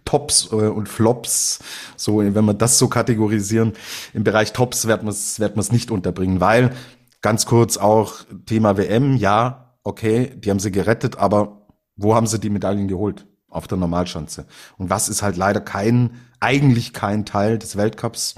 [0.04, 1.60] Tops äh, und Flops,
[1.96, 3.74] so wenn wir das so kategorisieren,
[4.14, 6.72] im Bereich Tops wird man es wird man es nicht unterbringen, weil
[7.20, 11.66] ganz kurz auch Thema WM, ja, okay, die haben sie gerettet, aber
[11.96, 13.26] wo haben sie die Medaillen geholt?
[13.48, 14.46] Auf der Normalschanze.
[14.76, 18.36] Und was ist halt leider kein, eigentlich kein Teil des Weltcups?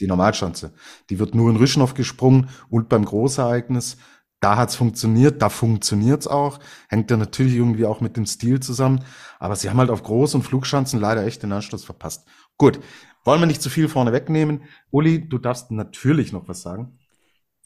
[0.00, 0.72] Die Normalschanze.
[1.08, 3.96] Die wird nur in Rüschnow gesprungen und beim Großereignis.
[4.40, 6.58] Da hat's funktioniert, da funktioniert's auch.
[6.88, 9.04] Hängt ja natürlich irgendwie auch mit dem Stil zusammen.
[9.38, 12.26] Aber sie haben halt auf Groß- und Flugschanzen leider echt den Anschluss verpasst.
[12.58, 12.80] Gut,
[13.24, 14.64] wollen wir nicht zu viel vorne wegnehmen.
[14.90, 16.98] Uli, du darfst natürlich noch was sagen.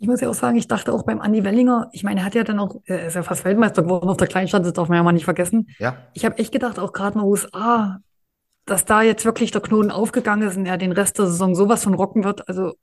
[0.01, 2.35] Ich muss ja auch sagen, ich dachte auch beim Andi Wellinger, ich meine, er hat
[2.35, 4.97] ja dann auch, er ist ja fast Weltmeister geworden auf der Kleinstadt, das darf man
[4.97, 5.69] ja mal nicht vergessen.
[5.79, 5.97] Ja.
[6.15, 7.99] Ich habe echt gedacht, auch gerade in den USA,
[8.65, 11.83] dass da jetzt wirklich der Knoten aufgegangen ist und er den Rest der Saison sowas
[11.83, 12.49] von rocken wird.
[12.49, 12.75] Also,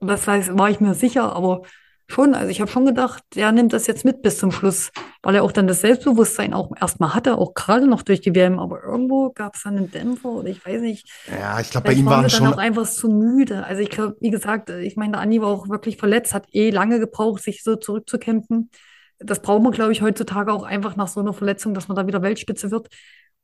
[0.00, 1.62] das heißt, war ich mir sicher, aber
[2.10, 4.90] Schon, also ich habe schon gedacht, der nimmt das jetzt mit bis zum Schluss,
[5.22, 8.58] weil er auch dann das Selbstbewusstsein auch erstmal hatte, auch gerade noch durch die WM,
[8.58, 11.06] aber irgendwo gab es dann einen Dämpfer oder ich weiß nicht.
[11.30, 13.62] Ja, ich glaube, bei ihm waren, waren sie dann schon auch einfach zu müde.
[13.62, 16.70] Also ich glaube, wie gesagt, ich meine, der Andi war auch wirklich verletzt, hat eh
[16.70, 18.70] lange gebraucht, sich so zurückzukämpfen.
[19.18, 22.06] Das braucht man, glaube ich, heutzutage auch einfach nach so einer Verletzung, dass man da
[22.06, 22.88] wieder Weltspitze wird.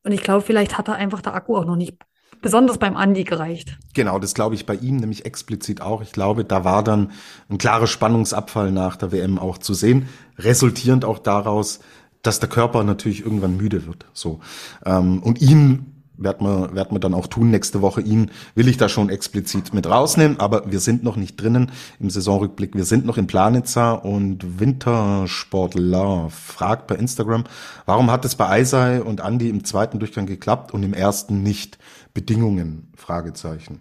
[0.04, 1.98] Und ich glaube, vielleicht hat er einfach der Akku auch noch nicht
[2.44, 3.78] besonders beim Andi gereicht.
[3.94, 6.02] Genau, das glaube ich bei ihm nämlich explizit auch.
[6.02, 7.10] Ich glaube, da war dann
[7.48, 11.80] ein klarer Spannungsabfall nach der WM auch zu sehen, resultierend auch daraus,
[12.20, 14.04] dass der Körper natürlich irgendwann müde wird.
[14.12, 14.40] So
[14.84, 18.00] ähm, und ihn werden wir, werden wir dann auch tun nächste Woche.
[18.00, 22.10] Ihn will ich da schon explizit mit rausnehmen, aber wir sind noch nicht drinnen im
[22.10, 22.74] Saisonrückblick.
[22.74, 27.44] Wir sind noch in Planitza und Wintersportler fragt bei Instagram,
[27.86, 31.78] warum hat es bei Eisei und Andi im zweiten Durchgang geklappt und im ersten nicht?
[32.14, 32.92] Bedingungen?
[32.96, 33.80] Fragezeichen.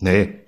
[0.00, 0.44] Nee.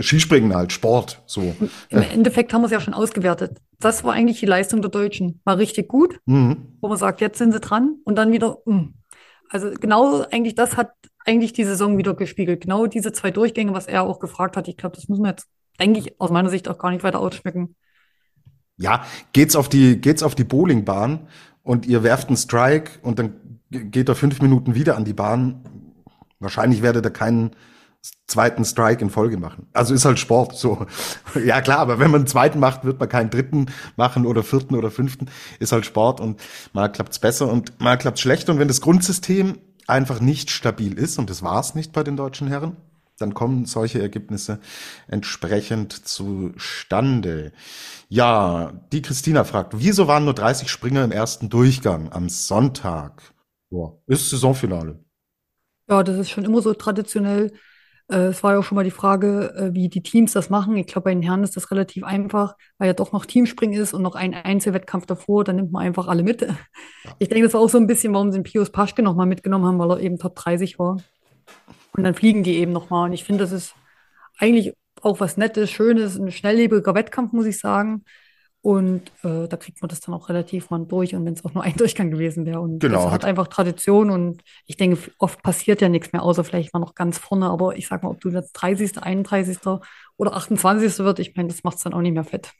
[0.00, 1.54] Skispringen halt, Sport, so.
[1.90, 3.58] Im Endeffekt haben wir es ja schon ausgewertet.
[3.78, 5.40] Das war eigentlich die Leistung der Deutschen.
[5.44, 6.78] War richtig gut, mhm.
[6.80, 8.88] wo man sagt, jetzt sind sie dran und dann wieder, mh.
[9.50, 10.92] Also genau eigentlich das hat
[11.26, 12.62] eigentlich die Saison wieder gespiegelt.
[12.62, 14.68] Genau diese zwei Durchgänge, was er auch gefragt hat.
[14.68, 15.48] Ich glaube, das müssen wir jetzt,
[15.78, 17.74] denke ich, aus meiner Sicht auch gar nicht weiter ausschmecken.
[18.76, 21.26] Ja, geht's auf die, geht's auf die Bowlingbahn
[21.62, 25.64] und ihr werft einen Strike und dann geht er fünf Minuten wieder an die Bahn.
[26.38, 27.50] Wahrscheinlich werdet er keinen
[28.26, 29.66] zweiten Strike in Folge machen.
[29.72, 30.86] Also ist halt Sport, so.
[31.44, 34.74] Ja klar, aber wenn man einen zweiten macht, wird man keinen dritten machen oder vierten
[34.74, 35.26] oder fünften.
[35.58, 36.40] Ist halt Sport und
[36.72, 38.52] mal klappt's besser und mal klappt's schlechter.
[38.52, 42.48] Und wenn das Grundsystem einfach nicht stabil ist, und das war's nicht bei den deutschen
[42.48, 42.76] Herren,
[43.18, 44.60] dann kommen solche Ergebnisse
[45.08, 47.52] entsprechend zustande.
[48.08, 53.22] Ja, die Christina fragt, wieso waren nur 30 Springer im ersten Durchgang am Sonntag?
[53.70, 54.98] Ja, ist Saisonfinale.
[55.88, 57.52] Ja, das ist schon immer so traditionell.
[58.10, 60.76] Äh, es war ja auch schon mal die Frage, äh, wie die Teams das machen.
[60.76, 63.94] Ich glaube, bei den Herren ist das relativ einfach, weil ja doch noch Teamspringen ist
[63.94, 65.44] und noch ein Einzelwettkampf davor.
[65.44, 66.42] Da nimmt man einfach alle mit.
[66.42, 66.56] Ja.
[67.18, 69.64] Ich denke, das war auch so ein bisschen, warum sie den Pius Paschke nochmal mitgenommen
[69.64, 70.98] haben, weil er eben Top 30 war.
[71.92, 73.06] Und dann fliegen die eben nochmal.
[73.06, 73.74] Und ich finde, das ist
[74.38, 78.04] eigentlich auch was Nettes, Schönes, ein schnelllebiger Wettkampf, muss ich sagen.
[78.62, 81.54] Und äh, da kriegt man das dann auch relativ mal durch und wenn es auch
[81.54, 82.60] nur ein Durchgang gewesen wäre.
[82.60, 86.44] Und genau, das hat einfach Tradition und ich denke, oft passiert ja nichts mehr, außer
[86.44, 87.48] vielleicht mal noch ganz vorne.
[87.48, 89.58] Aber ich sag mal, ob du jetzt 30., 31.
[90.16, 90.98] oder 28.
[90.98, 92.52] wird, ich meine, das macht es dann auch nicht mehr fett.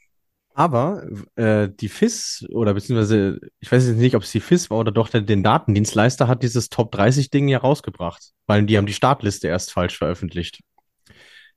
[0.53, 4.79] Aber äh, die FIS, oder beziehungsweise, ich weiß jetzt nicht, ob es die FIS war
[4.79, 8.93] oder doch der, den Datendienstleister, hat dieses Top 30-Ding ja rausgebracht, weil die haben die
[8.93, 10.61] Startliste erst falsch veröffentlicht.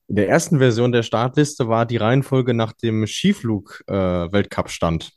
[0.09, 5.12] In der ersten Version der Startliste war die Reihenfolge nach dem Skiflug-Weltcup äh, stand.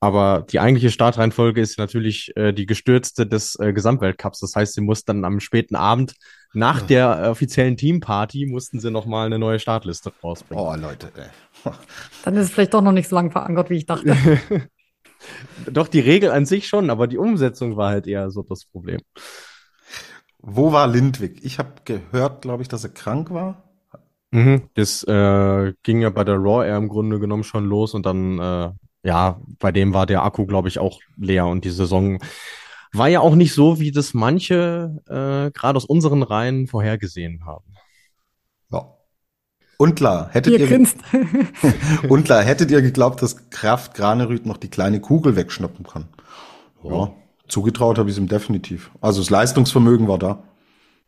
[0.00, 4.40] Aber die eigentliche Startreihenfolge ist natürlich äh, die gestürzte des äh, Gesamtweltcups.
[4.40, 6.14] Das heißt, sie mussten dann am späten Abend
[6.52, 6.86] nach ja.
[6.86, 10.62] der offiziellen Teamparty mussten sie nochmal eine neue Startliste rausbringen.
[10.62, 11.72] Oh, Leute, ey.
[12.24, 14.14] Dann ist es vielleicht doch noch nicht so lang verankert, wie ich dachte.
[15.66, 19.00] Doch, die Regel an sich schon, aber die Umsetzung war halt eher so das Problem.
[20.38, 21.42] Wo war Lindwig?
[21.42, 23.63] Ich habe gehört, glaube ich, dass er krank war.
[24.34, 28.04] Mhm, das äh, ging ja bei der Raw Air im Grunde genommen schon los und
[28.04, 28.72] dann, äh,
[29.04, 32.18] ja, bei dem war der Akku, glaube ich, auch leer und die Saison
[32.92, 37.64] war ja auch nicht so, wie das manche äh, gerade aus unseren Reihen vorhergesehen haben.
[38.72, 38.96] Ja.
[39.78, 44.98] Und klar, hättet Ihr ihr, klar, hättet ihr geglaubt, dass Kraft Granerüth noch die kleine
[44.98, 46.08] Kugel wegschnappen kann?
[46.82, 47.12] Ja,
[47.46, 48.90] zugetraut habe ich es ihm definitiv.
[49.00, 50.42] Also das Leistungsvermögen war da.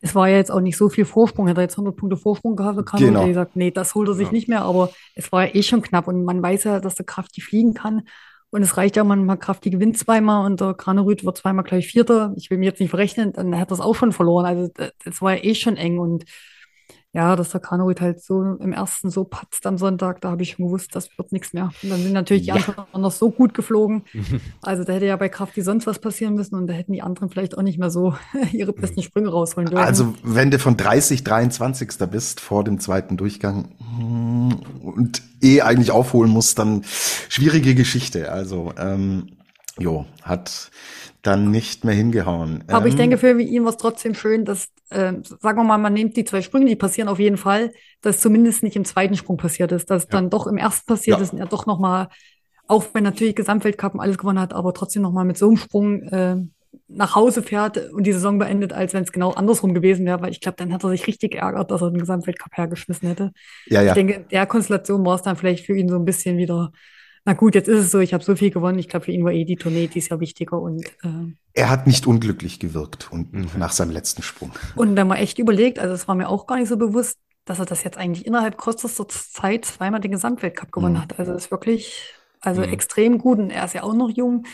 [0.01, 1.47] Es war ja jetzt auch nicht so viel Vorsprung.
[1.49, 3.21] Hätte er jetzt 100 Punkte Vorsprung gehabt, kann Genau.
[3.21, 3.29] genau.
[3.29, 4.33] gesagt, nee, das holt er sich Ja.
[4.33, 4.63] nicht mehr.
[4.63, 7.41] Aber es war ja eh schon knapp und man weiß ja, dass der Kraft die
[7.41, 8.03] fliegen kann.
[8.51, 11.89] Und es reicht ja manchmal, Kraft die gewinnt zweimal und der Granerüth wird zweimal gleich
[11.89, 12.33] Vierter.
[12.37, 14.47] Ich will mir jetzt nicht verrechnen, dann hätte er es auch schon verloren.
[14.47, 14.71] Also
[15.05, 16.25] das war ja eh schon eng und
[17.17, 20.51] ja, dass der Granerüth halt so im ersten so patzt am Sonntag, da habe ich
[20.51, 21.71] schon gewusst, das wird nichts mehr.
[21.83, 22.57] Und dann sind natürlich die Ja.
[22.57, 24.05] anderen noch so gut geflogen.
[24.61, 27.01] Also da hätte ja bei Kraft die sonst was passieren müssen und da hätten die
[27.01, 28.15] anderen vielleicht auch nicht mehr so
[28.53, 29.85] ihre besten Sprünge rausholen dürfen.
[29.85, 31.89] Also wenn du von 30, 23.
[32.11, 34.53] bist vor dem zweiten Durchgang mm,
[34.83, 38.31] und eh eigentlich aufholen musst, dann schwierige Geschichte.
[38.31, 39.29] Also ähm,
[39.79, 40.71] jo, hat
[41.23, 42.65] dann nicht mehr hingehauen.
[42.69, 45.79] Aber ich Ähm, denke, für ihn war es trotzdem schön, dass, äh, sagen wir mal,
[45.79, 49.17] man nimmt die zwei Sprünge, die passieren auf jeden Fall, dass zumindest nicht im zweiten
[49.17, 51.25] Sprung passiert ist, dass dann doch im ersten passiert Ja.
[51.25, 52.09] ist und er doch nochmal,
[52.69, 56.03] auch wenn natürlich Gesamtweltcup und alles gewonnen hat, aber trotzdem nochmal mit so einem Sprung
[56.05, 56.37] äh,
[56.89, 60.31] nach Hause fährt und die Saison beendet, als wenn es genau andersrum gewesen wäre, weil
[60.31, 63.33] ich glaube, dann hat er sich richtig geärgert, dass er den Gesamtweltcup hergeschmissen hätte.
[63.67, 63.89] ja, ja.
[63.89, 66.73] Ich denke, in der Konstellation war es dann vielleicht für ihn so ein bisschen wieder,
[67.27, 68.79] na gut, jetzt ist es so, ich habe so viel gewonnen.
[68.79, 71.87] Ich glaube, für ihn war eh die Tournee dies Jahr wichtiger und äh, Er hat
[71.87, 73.47] nicht unglücklich gewirkt und Mhm.
[73.59, 74.53] nach seinem letzten Sprung.
[74.77, 77.59] Und wenn man echt überlegt, also es war mir auch gar nicht so bewusst, dass
[77.59, 81.01] er das jetzt eigentlich innerhalb kürzester Zeit zweimal den Gesamtweltcup gewonnen Mhm.
[81.03, 81.19] hat.
[81.19, 82.69] Also ist wirklich, also Mhm.
[82.69, 83.39] extrem gut.
[83.39, 84.47] Und er ist ja auch noch jung.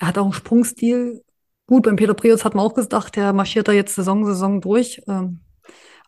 [0.00, 1.22] Er hat auch einen Sprungstil.
[1.66, 5.02] Gut, beim Peter Prius hat man auch gesagt, der marschiert da jetzt Saison, Saison durch.
[5.08, 5.40] Ähm,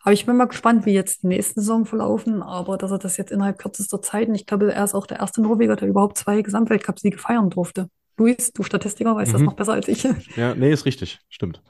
[0.07, 2.41] aber ich bin mal gespannt, wie jetzt die nächsten Saison verlaufen.
[2.41, 5.19] Aber dass er das jetzt innerhalb kürzester Zeit, und ich glaube, er ist auch der
[5.19, 7.89] erste Norweger, der überhaupt zwei Gesamtweltcup-Siege feiern durfte.
[8.15, 9.47] Luis, du Statistiker, weißt das Mhm.
[9.47, 10.07] noch besser als ich.
[10.37, 11.61] Ja, nee, ist richtig, stimmt.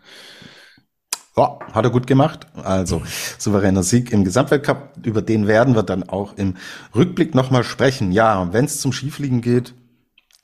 [1.36, 2.46] Ja, hat er gut gemacht.
[2.64, 3.02] Also
[3.40, 6.58] souveräner Sieg im Gesamtweltcup, über den werden wir dann auch im
[6.94, 8.12] Rückblick nochmal sprechen.
[8.12, 9.74] Ja, wenn es zum Skifliegen geht,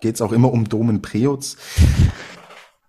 [0.02, 1.58] geht es auch immer um Domen Preutz.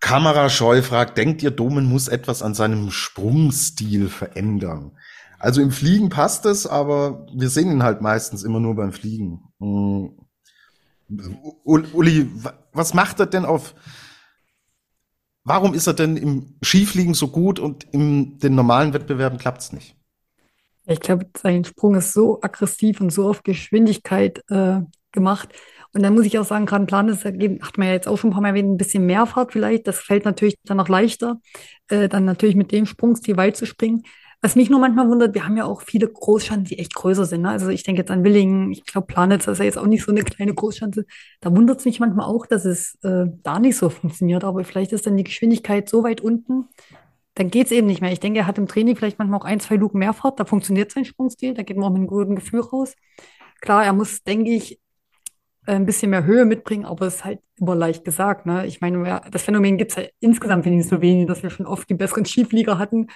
[0.04, 4.92] Kamera Scheu fragt, denkt ihr, Domen muss etwas an seinem Sprungstil verändern?
[5.38, 9.44] Also im Fliegen passt es, aber wir sehen ihn halt meistens immer nur beim Fliegen.
[9.60, 10.08] Mm.
[11.64, 13.74] Ul- Uli, wa- was macht er denn auf
[15.42, 19.96] Warum ist er denn im Skifliegen so gut und in den normalen Wettbewerben klappt's nicht?
[20.86, 24.80] Ich glaube, sein Sprung ist so aggressiv und so auf Geschwindigkeit äh,
[25.12, 25.48] gemacht.
[25.94, 28.30] Und dann muss ich auch sagen, gerade Planis ergeben, hat man ja jetzt auch schon
[28.30, 29.86] ein paar Mal erwähnt, ein bisschen mehr Fahrt vielleicht.
[29.86, 31.40] Das fällt natürlich dann noch leichter,
[31.88, 34.02] äh, dann natürlich mit dem Sprungstil weit zu springen.
[34.42, 37.42] Was mich nur manchmal wundert, wir haben ja auch viele Großschanzen, die echt größer sind.
[37.42, 37.48] Ne?
[37.48, 40.10] Also ich denke jetzt an Willingen, ich glaube Planitz, ist ja jetzt auch nicht so
[40.10, 41.06] eine kleine Großschanze.
[41.40, 44.44] Da wundert es mich manchmal auch, dass es äh, da nicht so funktioniert.
[44.44, 46.68] Aber vielleicht ist dann die Geschwindigkeit so weit unten,
[47.36, 48.12] dann geht's eben nicht mehr.
[48.12, 50.38] Ich denke, er hat im Training vielleicht manchmal auch ein, zwei Luken mehr Fahrt.
[50.38, 51.54] Da funktioniert sein Sprungstil.
[51.54, 52.94] Da geht man auch mit einem guten Gefühl raus.
[53.60, 54.78] Klar, er muss, denke ich,
[55.66, 58.46] ein bisschen mehr Höhe mitbringen, aber es ist halt immer leicht gesagt.
[58.46, 58.66] Ne?
[58.66, 62.24] Ich meine, das Phänomen gibt's ja insgesamt in Slowenien, dass wir schon oft die besseren
[62.26, 63.08] Skiflieger hatten.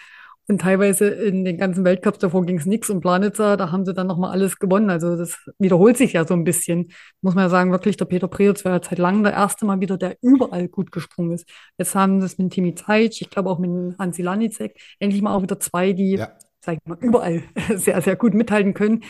[0.50, 2.88] Und teilweise in den ganzen Weltcups davor ging's nix.
[2.88, 4.88] Und Planitzer, da haben sie dann nochmal alles gewonnen.
[4.88, 6.90] Also das wiederholt sich ja so ein bisschen.
[7.20, 9.80] Muss man ja sagen, wirklich, der Peter Preutz war ja seit langem der erste Mal
[9.80, 11.46] wieder, der überall gut gesprungen ist.
[11.76, 15.34] Jetzt haben sie es mit Timi Zeitsch, ich glaube auch mit Hansi Lanicek, endlich mal
[15.34, 16.30] auch wieder zwei, die, Ja.
[16.60, 17.42] sag ich mal, überall
[17.76, 19.04] sehr, sehr gut mithalten können.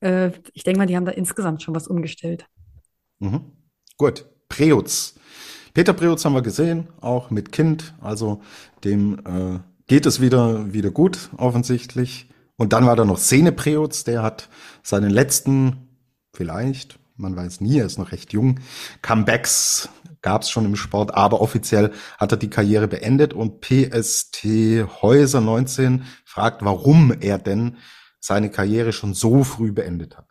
[0.00, 2.46] Äh, ich denke mal, die haben da insgesamt schon was umgestellt.
[3.18, 3.52] Mhm.
[3.96, 5.14] Gut, Preutz.
[5.74, 8.42] Peter Preutz haben wir gesehen, auch mit Kind, also
[8.84, 12.30] dem äh, geht es wieder, wieder gut, offensichtlich.
[12.56, 14.48] Und dann war da noch Sene Preutz, der hat
[14.82, 15.88] seinen letzten,
[16.32, 18.60] vielleicht, man weiß nie, er ist noch recht jung,
[19.02, 19.88] Comebacks
[20.22, 24.44] gab es schon im Sport, aber offiziell hat er die Karriere beendet und PST
[25.02, 27.76] Häuser 19 fragt, warum er denn
[28.18, 30.25] seine Karriere schon so früh beendet hat.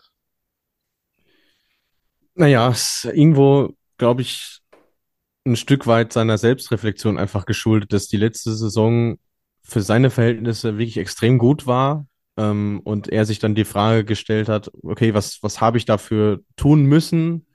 [2.36, 4.60] Naja, ist irgendwo, glaube ich,
[5.46, 9.18] ein Stück weit seiner Selbstreflexion einfach geschuldet, dass die letzte Saison
[9.64, 12.08] für seine Verhältnisse wirklich extrem gut war.
[12.38, 16.42] Ähm, und er sich dann die Frage gestellt hat, okay, was, was habe ich dafür
[16.58, 17.48] tun müssen?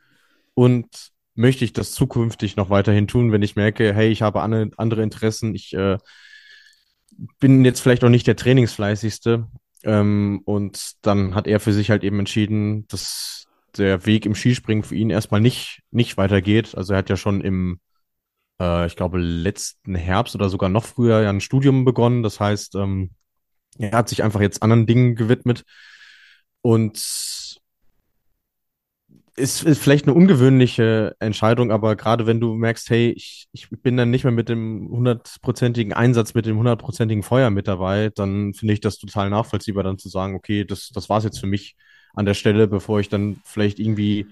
[0.55, 4.71] Und möchte ich das zukünftig noch weiterhin tun, wenn ich merke, hey, ich habe andere,
[4.77, 5.99] andere Interessen, ich äh,
[7.39, 9.47] bin jetzt vielleicht auch nicht der Trainingsfleißigste.
[9.83, 13.47] Ähm, und dann hat er für sich halt eben entschieden, dass
[13.79, 16.77] der Weg im Skispringen für ihn erstmal nicht, nicht weitergeht.
[16.77, 17.81] Also er hat ja schon im,
[18.61, 22.23] äh, ich glaube, letzten Herbst oder sogar noch früher ja ein Studium begonnen.
[22.23, 23.11] Das heißt, ähm,
[23.79, 25.65] er hat sich einfach jetzt anderen Dingen gewidmet
[26.63, 26.99] und
[29.37, 33.97] ist, ist vielleicht eine ungewöhnliche Entscheidung, aber gerade wenn du merkst, hey, ich, ich bin
[33.97, 38.75] dann nicht mehr mit dem hundertprozentigen Einsatz, mit dem hundertprozentigen Feuer mit dabei, dann finde
[38.75, 41.77] ich das total nachvollziehbar, dann zu sagen, okay, das, das war's jetzt für mich
[42.15, 44.27] an der Stelle, bevor ich dann vielleicht irgendwie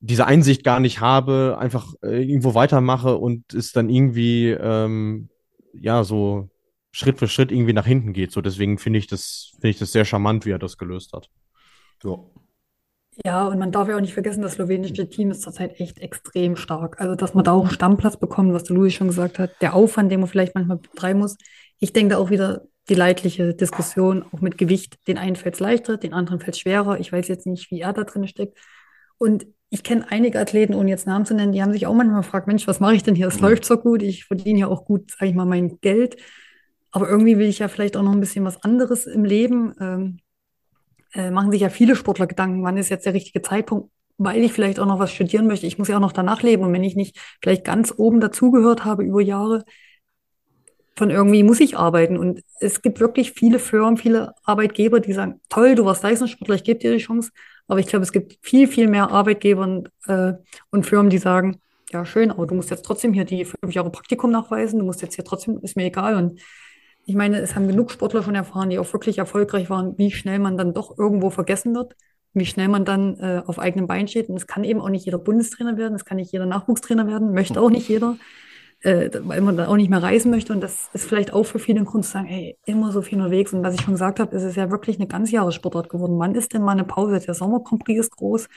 [0.00, 5.28] diese Einsicht gar nicht habe, einfach äh, irgendwo weitermache und es dann irgendwie, ähm,
[5.74, 6.48] ja, so
[6.90, 8.32] Schritt für Schritt irgendwie nach hinten geht.
[8.32, 11.28] So, deswegen finde ich das, finde ich das sehr charmant, wie er das gelöst hat.
[12.02, 12.18] Ja.
[13.24, 16.56] Ja, und man darf ja auch nicht vergessen, das slowenische Team ist zurzeit echt extrem
[16.56, 17.00] stark.
[17.00, 19.74] Also, dass man da auch einen Stammplatz bekommt, was der Louis schon gesagt hat, der
[19.74, 21.36] Aufwand, den man vielleicht manchmal betreiben muss.
[21.80, 24.98] Ich denke da auch wieder die leidliche Diskussion, auch mit Gewicht.
[25.08, 27.00] Den einen fällt es leichter, den anderen fällt es schwerer.
[27.00, 28.58] Ich weiß jetzt nicht, wie er da drin steckt.
[29.18, 32.22] Und ich kenne einige Athleten, ohne jetzt Namen zu nennen, die haben sich auch manchmal
[32.22, 33.28] gefragt, Mensch, was mache ich denn hier?
[33.28, 33.46] Es mhm.
[33.46, 36.16] läuft so gut, ich verdiene ja auch gut, sage ich mal, mein Geld.
[36.90, 39.74] Aber irgendwie will ich ja vielleicht auch noch ein bisschen was anderes im Leben.
[39.80, 40.18] Ähm,
[41.14, 44.52] äh, machen sich ja viele Sportler Gedanken, wann ist jetzt der richtige Zeitpunkt, weil ich
[44.52, 45.66] vielleicht auch noch was studieren möchte.
[45.66, 46.64] Ich muss ja auch noch danach leben.
[46.64, 49.64] Und wenn ich nicht vielleicht ganz oben dazugehört habe über Jahre,
[51.00, 52.18] von irgendwie muss ich arbeiten.
[52.18, 56.62] Und es gibt wirklich viele Firmen, viele Arbeitgeber, die sagen, toll, du warst Leistungssportler, ich
[56.62, 57.30] gebe dir die Chance.
[57.68, 60.34] Aber ich glaube, es gibt viel, viel mehr Arbeitgeber und, äh,
[60.70, 61.58] und Firmen, die sagen,
[61.90, 65.00] ja, schön, aber du musst jetzt trotzdem hier die fünf Jahre Praktikum nachweisen, du musst
[65.00, 66.16] jetzt hier trotzdem, ist mir egal.
[66.16, 66.38] Und
[67.06, 70.38] ich meine, es haben genug Sportler schon erfahren, die auch wirklich erfolgreich waren, wie schnell
[70.38, 71.96] man dann doch irgendwo vergessen wird,
[72.34, 74.28] wie schnell man dann äh, auf eigenem Bein steht.
[74.28, 77.32] Und es kann eben auch nicht jeder Bundestrainer werden, es kann nicht jeder Nachwuchstrainer werden,
[77.32, 78.18] möchte auch nicht jeder,
[78.82, 80.52] äh, weil man dann auch nicht mehr reisen möchte.
[80.52, 83.18] Und das ist vielleicht auch für viele ein Grund zu sagen, hey, immer so viel
[83.18, 83.52] unterwegs.
[83.52, 86.18] Und was ich schon gesagt habe, ist es ja wirklich eine ganzjahressportart geworden.
[86.18, 87.20] Wann ist denn mal eine Pause?
[87.20, 88.48] Der Sommer Grand Prix ist groß.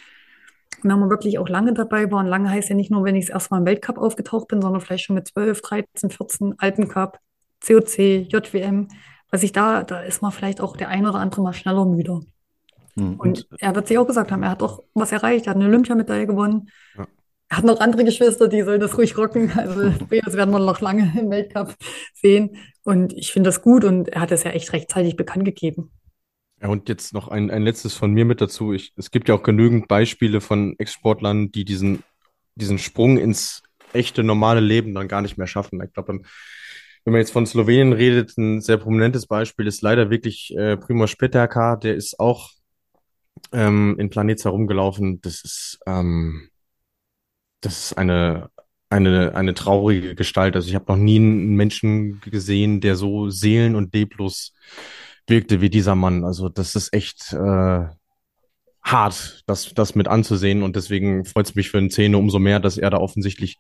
[0.82, 3.16] Und wenn man wirklich auch lange dabei war, und lange heißt ja nicht nur, wenn
[3.16, 6.56] ich das erste Mal im Weltcup aufgetaucht bin, sondern vielleicht schon mit 12, 13, 14,
[6.58, 7.20] Alpencup,
[7.66, 8.88] COC, JWM,
[9.30, 12.22] was ich da, da ist man vielleicht auch der ein oder andere mal schneller müde.
[12.96, 13.16] Mhm.
[13.16, 15.66] Und er wird sich auch gesagt haben, er hat doch was erreicht, er hat eine
[15.66, 16.70] Olympiamedaille gewonnen.
[16.98, 17.08] Ja.
[17.54, 19.51] Er hat noch andere Geschwister, die sollen das ruhig rocken.
[19.56, 21.76] Also das werden wir noch lange im Weltcup
[22.16, 22.58] sehen.
[22.84, 25.91] Und ich finde das gut und er hat es ja echt rechtzeitig bekannt gegeben.
[26.60, 28.74] Ja, und jetzt noch ein, ein letztes von mir mit dazu.
[28.74, 32.01] Ich, es gibt ja auch genügend Beispiele von Ex-Sportlern, die diesen,
[32.56, 33.62] diesen Sprung ins
[33.93, 35.80] echte normale Leben dann gar nicht mehr schaffen.
[35.84, 36.08] Ich glaube,
[37.04, 41.16] wenn man jetzt von Slowenien redet, ein sehr prominentes Beispiel ist leider wirklich äh, Primoz
[41.16, 42.49] Peterka, der ist auch
[43.51, 45.22] ähm, in Planets herumgelaufen.
[45.22, 46.49] Das ist, ähm,
[47.66, 48.49] das ist eine,
[48.89, 50.55] eine, eine traurige Gestalt.
[50.55, 54.53] Also ich habe noch nie einen Menschen gesehen, der so seelen- und leblos
[55.28, 56.24] wirkte wie dieser Mann.
[56.24, 57.86] Also das ist echt äh,
[58.84, 60.61] hart, das, das mit anzusehen.
[60.64, 63.57] Und deswegen freut es mich für den Szene umso mehr, dass er da offensichtlich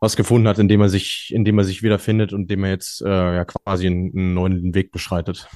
[0.00, 3.08] was gefunden hat, indem er sich, indem er sich wiederfindet und indem er jetzt äh,
[3.08, 5.48] ja quasi einen, einen neuen Weg beschreitet.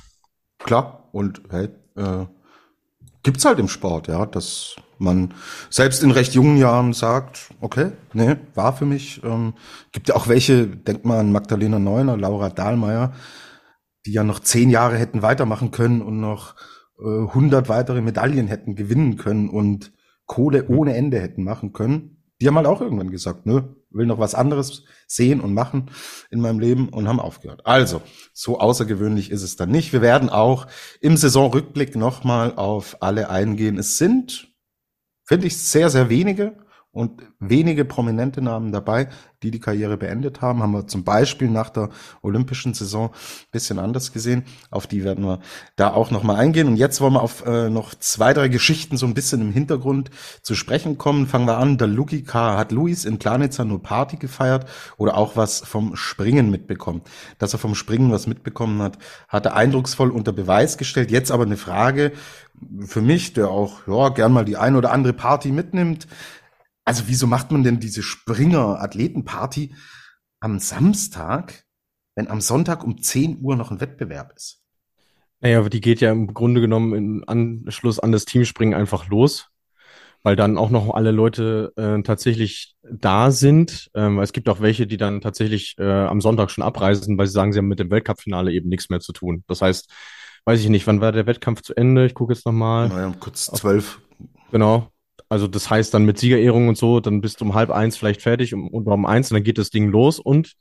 [0.59, 2.27] Klar, und hey, äh,
[3.23, 5.35] gibt's halt im Sport, ja, dass man
[5.71, 9.23] selbst in recht jungen Jahren sagt, okay, nee, war für mich.
[9.25, 9.55] Ähm,
[9.93, 13.13] gibt ja auch welche, denkt mal an Magdalena Neuner, Laura Dahlmeier,
[14.07, 16.55] die ja noch zehn Jahre hätten weitermachen können und noch
[16.99, 19.93] 100 äh, weitere Medaillen hätten gewinnen können und
[20.27, 22.23] Kohle ohne Ende hätten machen können.
[22.41, 23.63] Die haben halt auch irgendwann gesagt, nö,
[23.95, 25.91] will noch was anderes sehen und machen
[26.31, 27.67] in meinem Leben und haben aufgehört.
[27.67, 29.93] Also, so außergewöhnlich ist es dann nicht.
[29.93, 30.67] Wir werden auch
[31.01, 33.79] im Saisonrückblick nochmal auf alle eingehen.
[33.79, 34.53] Es sind,
[35.25, 36.57] finde ich, sehr, sehr wenige
[36.93, 39.09] und wenige prominente Namen dabei,
[39.43, 40.63] die die Karriere beendet haben.
[40.63, 41.89] Haben wir zum Beispiel nach der
[42.21, 44.45] olympischen Saison ein bisschen anders gesehen.
[44.71, 45.41] Auf die werden wir
[45.77, 46.69] da auch nochmal eingehen.
[46.69, 50.11] Und jetzt wollen wir auf äh, noch zwei, drei Geschichten so ein bisschen im Hintergrund
[50.43, 51.27] zu sprechen kommen.
[51.27, 51.79] Fangen wir an.
[51.79, 54.67] Der Lugika hat Luis in Planitzer nur Party gefeiert
[54.99, 57.01] oder auch was vom Springen mitbekommen.
[57.39, 61.11] Dass er vom Springen was mitbekommen hat, hat er eindrucksvoll unter Beweis gestellt.
[61.11, 62.13] Jetzt aber eine Frage
[62.85, 66.07] für mich, der auch ja, gern mal die ein oder andere Party mitnimmt.
[66.85, 69.75] Also wieso macht man denn diese Springer-Athletenparty
[70.41, 71.65] am Samstag,
[72.17, 74.63] wenn am Sonntag um 10 Uhr noch ein Wettbewerb ist?
[75.41, 79.49] Naja, aber die geht ja im Grunde genommen im Anschluss an das Teamspringen einfach los,
[80.23, 83.91] weil dann auch noch alle Leute äh, tatsächlich da sind.
[83.95, 87.33] Ähm, es gibt auch welche, die dann tatsächlich äh, am Sonntag schon abreisen, weil sie
[87.33, 89.43] sagen, sie haben mit dem Weltcup-Finale eben nichts mehr zu tun.
[89.49, 89.91] Das heißt,
[90.45, 92.07] weiß ich nicht, wann war der Wettkampf zu Ende?
[92.07, 92.89] Ich gucke jetzt nochmal.
[92.89, 94.01] Naja, kurz zwölf.
[94.53, 94.93] Genau.
[95.33, 98.21] Also das heißt dann mit Siegerehrung und so, dann bist du um halb eins vielleicht
[98.21, 100.57] fertig und um, um eins und dann geht das Ding los und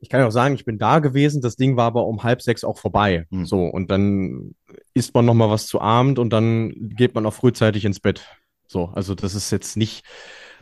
[0.00, 2.64] ich kann auch sagen, ich bin da gewesen, das Ding war aber um halb sechs
[2.64, 3.26] auch vorbei.
[3.28, 3.44] Mhm.
[3.44, 4.54] So, und dann
[4.94, 8.26] isst man nochmal was zu Abend und dann geht man auch frühzeitig ins Bett.
[8.66, 10.02] So, also das ist jetzt nicht,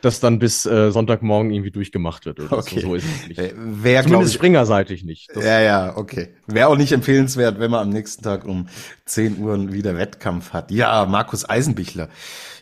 [0.00, 2.80] dass dann bis äh, Sonntagmorgen irgendwie durchgemacht wird oder Okay.
[2.80, 2.88] so.
[2.88, 3.38] So ist es nicht.
[3.38, 5.28] Äh, glaub Zumindest ich, springerseitig nicht.
[5.34, 6.28] Das, Ja, ja, okay.
[6.46, 8.68] Wäre auch nicht empfehlenswert, wenn man am nächsten Tag um
[9.06, 10.70] 10 Uhr wieder Wettkampf hat.
[10.70, 12.08] Ja, Markus Eisenbichler.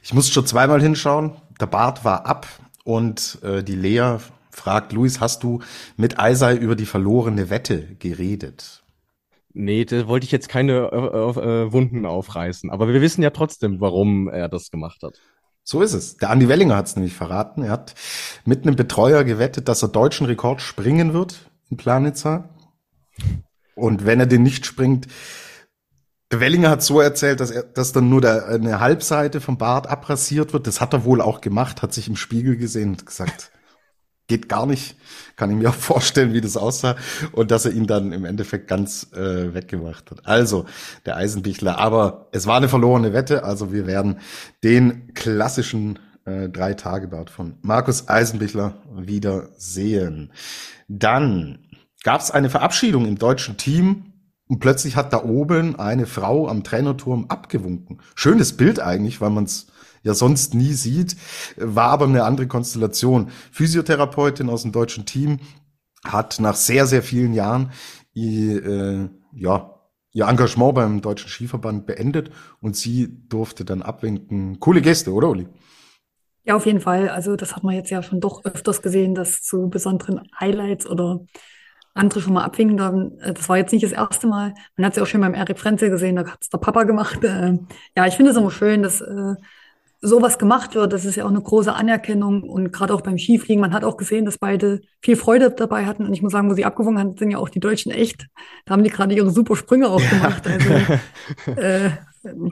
[0.03, 1.33] Ich musste schon zweimal hinschauen.
[1.61, 2.47] Der Bart war ab
[2.85, 4.19] und äh, die Lea
[4.51, 5.61] fragt, Luis, hast du
[5.97, 8.83] mit Eisei über die verlorene Wette geredet?
[9.53, 10.97] Nee, da wollte ich jetzt keine äh,
[11.41, 12.71] äh, Wunden aufreißen.
[12.71, 15.19] Aber wir wissen ja trotzdem, warum er das gemacht hat.
[15.69, 16.17] So ist es.
[16.17, 17.65] Der Andi Wellinger hat es nämlich verraten.
[17.65, 17.97] Er hat
[18.45, 22.49] mit einem Betreuer gewettet, dass er deutschen Rekord springen wird in Planitzer.
[23.75, 25.09] Und wenn er den nicht springt,
[26.31, 29.89] der Wellinger hat so erzählt, dass er, dass dann nur der, eine Halbseite vom Bart
[29.89, 30.69] abrasiert wird.
[30.69, 33.51] Das hat er wohl auch gemacht, hat sich im Spiegel gesehen und gesagt,
[34.27, 34.97] geht gar nicht.
[35.37, 36.97] Kann ich mir auch vorstellen, wie das aussah.
[37.33, 40.27] Und dass er ihn dann im Endeffekt ganz äh, weggemacht hat.
[40.27, 40.67] Also,
[41.05, 41.79] der Eisenbichler.
[41.79, 43.45] Aber es war eine verlorene Wette.
[43.45, 44.19] Also wir werden
[44.65, 50.33] den klassischen äh, Drei-Tage-Bart von Markus Eisenbichler wieder sehen.
[50.89, 51.59] Dann
[52.03, 54.13] gab es eine Verabschiedung im deutschen Team.
[54.49, 57.99] Und plötzlich hat da oben eine Frau am Trainerturm abgewunken.
[58.15, 59.67] Schönes Bild eigentlich, weil man es
[60.07, 61.17] ja sonst nie sieht,
[61.57, 63.31] war aber eine andere Konstellation.
[63.51, 65.41] Physiotherapeutin aus dem deutschen Team
[66.05, 67.73] hat nach sehr, sehr vielen Jahren
[68.15, 69.75] ihr, äh, ja,
[70.13, 72.31] ihr Engagement beim Deutschen Skiverband beendet
[72.61, 74.61] und sie durfte dann abwinken.
[74.61, 75.49] Coole Geste, oder Uli?
[76.45, 77.09] Ja, auf jeden Fall.
[77.09, 81.27] Also das hat man jetzt ja schon doch öfters gesehen, dass zu besonderen Highlights oder
[81.95, 82.77] andere schon mal abwinken.
[82.77, 84.55] Dann, äh, das war jetzt nicht das erste Mal.
[84.77, 86.85] Man hat es ja auch schon beim Erik Frenzel gesehen, da hat es der Papa
[86.85, 87.19] gemacht.
[87.25, 87.59] Äh,
[87.97, 89.35] ja, ich finde es immer schön, dass äh,
[90.07, 90.93] sowas gemacht wird.
[90.93, 93.61] Das ist ja auch eine große Anerkennung und gerade auch beim Skifliegen.
[93.61, 96.07] Man hat auch gesehen, dass beide viel Freude dabei hatten.
[96.07, 98.27] Und ich muss sagen, wo sie abgewogen haben, sind ja auch die Deutschen echt.
[98.65, 100.47] Da haben die gerade ihre super Sprünge auch gemacht.
[100.47, 100.71] Also
[101.61, 101.91] äh,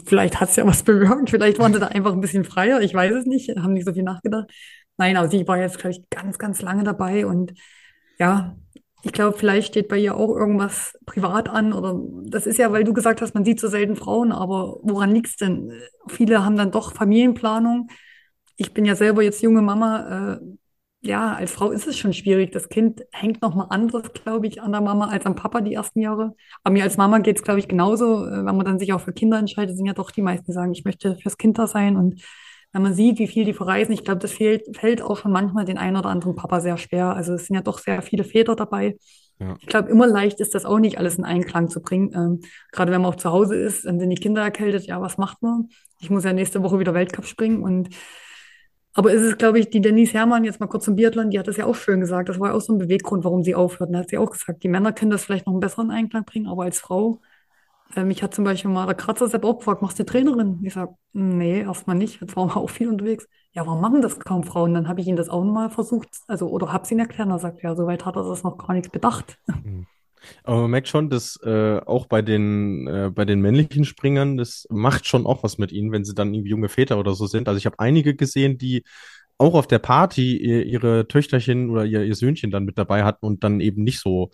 [0.05, 1.31] vielleicht hat es ja was bewirkt.
[1.31, 2.81] Vielleicht waren sie da einfach ein bisschen freier.
[2.81, 3.49] Ich weiß es nicht.
[3.57, 4.51] Haben nicht so viel nachgedacht.
[4.97, 7.53] Nein, aber sie war jetzt, glaube ich, ganz, ganz lange dabei und
[8.19, 8.57] ja,
[9.05, 12.85] ich glaube, vielleicht steht bei ihr auch irgendwas privat an oder das ist ja, weil
[12.85, 15.73] du gesagt hast, man sieht so selten Frauen, aber woran liegt's denn?
[16.09, 17.89] Viele haben dann doch Familienplanung.
[18.57, 20.37] Ich bin ja selber jetzt junge Mama.
[20.37, 20.41] Äh,
[21.03, 22.53] ja, als Frau ist es schon schwierig.
[22.53, 25.75] Das Kind hängt noch mal anderes, glaube ich, an der Mama als am Papa die
[25.75, 26.35] ersten Jahre.
[26.63, 28.27] Aber mir als Mama geht's, glaube ich, genauso.
[28.27, 30.53] Äh, Wenn man dann sich auch für Kinder entscheidet, sind ja doch die meisten, die
[30.53, 32.23] sagen, ich möchte fürs Kind da sein und
[32.75, 35.65] wenn man sieht, wie viel die verreisen, ich glaube, das fehlt, fällt auch schon manchmal
[35.65, 37.15] den einen oder anderen Papa sehr schwer.
[37.15, 38.97] Also es sind ja doch sehr viele Väter dabei.
[39.39, 39.55] Ja.
[39.61, 42.11] Ich glaube, immer leicht ist das auch nicht, alles in Einklang zu bringen.
[42.13, 42.41] Ähm,
[42.73, 44.87] gerade wenn man auch zu Hause ist, dann sind die Kinder erkältet.
[44.87, 45.69] Ja, was macht man?
[46.01, 47.63] Ich muss ja nächste Woche wieder Weltcup springen.
[47.63, 47.91] Und
[48.93, 51.47] aber ist es, glaube ich, die Denise Herrmann, jetzt mal kurz zum Biathlon, die hat
[51.47, 52.29] das ja auch schön gesagt.
[52.29, 53.91] Das war ja auch so ein Beweggrund, warum sie aufhört.
[53.91, 56.25] Und da hat sie auch gesagt, die Männer können das vielleicht noch einen besseren Einklang
[56.25, 57.21] bringen, aber als Frau
[58.03, 60.61] mich hat zum Beispiel mal der Kratzer selbst auch gefragt, machst du Trainerin?
[60.65, 62.21] Ich sag, nee, erstmal nicht.
[62.21, 63.29] Jetzt waren wir auch viel unterwegs.
[63.53, 64.75] Ja, warum machen das kaum Frauen?
[64.75, 67.29] Dann habe ich ihn das auch mal versucht, also oder hab's ihn erklärt.
[67.29, 69.39] Er sagt, ja, soweit hat er das noch gar nicht bedacht.
[70.43, 74.67] Aber man merkt schon, dass äh, auch bei den, äh, bei den männlichen Springern, das
[74.71, 77.47] macht schon auch was mit ihnen, wenn sie dann irgendwie junge Väter oder so sind.
[77.47, 78.85] Also ich habe einige gesehen, die
[79.37, 83.27] auch auf der Party ihr, ihre Töchterchen oder ihr, ihr Söhnchen dann mit dabei hatten
[83.27, 84.31] und dann eben nicht so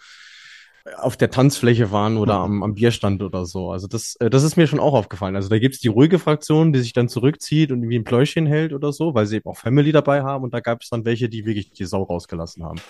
[0.97, 3.71] auf der Tanzfläche waren oder am, am Bierstand oder so.
[3.71, 5.37] Also das, äh, das ist mir schon auch aufgefallen.
[5.37, 8.73] Also da gibt's die ruhige Fraktion, die sich dann zurückzieht und irgendwie ein Pläuschen hält
[8.73, 10.45] oder so, weil sie eben auch Family dabei haben.
[10.45, 12.81] Und da gab es dann welche, die wirklich die Sau rausgelassen haben.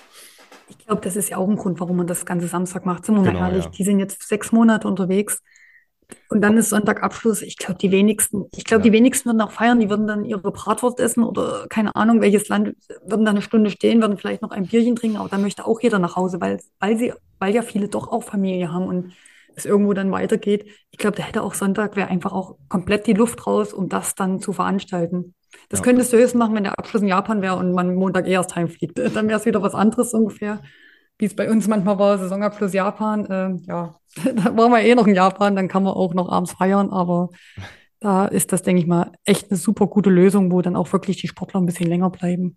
[0.68, 3.04] Ich glaube, das ist ja auch ein Grund, warum man das ganze Samstag macht.
[3.04, 3.70] Sind wir mal Genau, ehrlich, ja.
[3.70, 5.42] die sind jetzt sechs Monate unterwegs.
[6.28, 7.42] Und dann ist Sonntagabschluss.
[7.42, 8.90] Ich glaube, die wenigsten, ich glaube, Ja.
[8.90, 12.48] die wenigsten würden auch feiern, die würden dann ihre Bratwurst essen oder keine Ahnung, welches
[12.48, 15.66] Land, würden dann eine Stunde stehen, würden vielleicht noch ein Bierchen trinken, aber dann möchte
[15.66, 19.12] auch jeder nach Hause, weil, weil sie, weil ja viele doch auch Familie haben und
[19.56, 20.66] es irgendwo dann weitergeht.
[20.90, 24.14] Ich glaube, da hätte auch Sonntag wäre einfach auch komplett die Luft raus, um das
[24.14, 25.34] dann zu veranstalten.
[25.68, 25.84] Das Ja.
[25.84, 28.54] könntest du höchstens machen, wenn der Abschluss in Japan wäre und man Montag eh erst
[28.54, 28.98] heimfliegt.
[29.14, 30.60] Dann wäre es wieder was anderes ungefähr
[31.20, 33.26] wie es bei uns manchmal war, Saisonabschluss Japan.
[33.30, 33.94] Ähm, ja,
[34.24, 37.30] da waren wir eh noch in Japan, dann kann man auch noch abends feiern, aber
[38.00, 41.18] da ist das, denke ich mal, echt eine super gute Lösung, wo dann auch wirklich
[41.18, 42.56] die Sportler ein bisschen länger bleiben.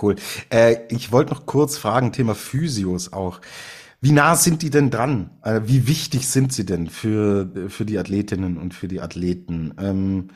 [0.00, 0.16] Cool.
[0.50, 3.40] Äh, ich wollte noch kurz fragen, Thema Physios auch.
[4.00, 5.30] Wie nah sind die denn dran?
[5.42, 9.74] Äh, wie wichtig sind sie denn für, für die Athletinnen und für die Athleten?
[9.80, 10.28] Ähm,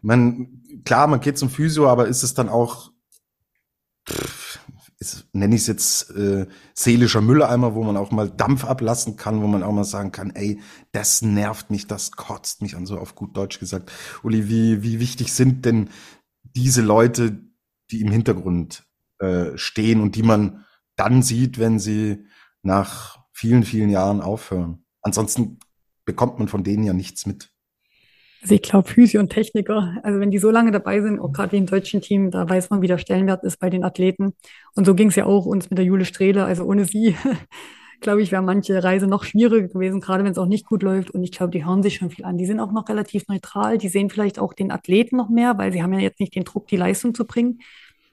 [0.00, 2.90] man, klar, man geht zum Physio, aber ist es dann auch,
[4.08, 4.58] pff,
[5.04, 9.42] ist, nenne ich es jetzt äh, seelischer Mülleimer, wo man auch mal Dampf ablassen kann,
[9.42, 10.60] wo man auch mal sagen kann, ey,
[10.92, 13.92] das nervt mich, das kotzt mich an, so auf gut Deutsch gesagt.
[14.22, 15.90] Uli, wie, wie wichtig sind denn
[16.42, 17.38] diese Leute,
[17.90, 18.84] die im Hintergrund
[19.18, 20.64] äh, stehen und die man
[20.96, 22.26] dann sieht, wenn sie
[22.62, 24.84] nach vielen, vielen Jahren aufhören.
[25.02, 25.58] Ansonsten
[26.04, 27.53] bekommt man von denen ja nichts mit.
[28.44, 31.56] Also ich glaube, Physio und Techniker, also wenn die so lange dabei sind, auch gerade
[31.56, 34.34] im deutschen Team, da weiß man, wie der Stellenwert ist bei den Athleten.
[34.74, 36.44] Und so ging es ja auch uns mit der Jule Strehle.
[36.44, 37.16] Also ohne sie,
[38.02, 41.10] glaube ich, wäre manche Reise noch schwieriger gewesen, gerade wenn es auch nicht gut läuft.
[41.10, 42.36] Und ich glaube, die hören sich schon viel an.
[42.36, 43.78] Die sind auch noch relativ neutral.
[43.78, 46.44] Die sehen vielleicht auch den Athleten noch mehr, weil sie haben ja jetzt nicht den
[46.44, 47.60] Druck, die Leistung zu bringen.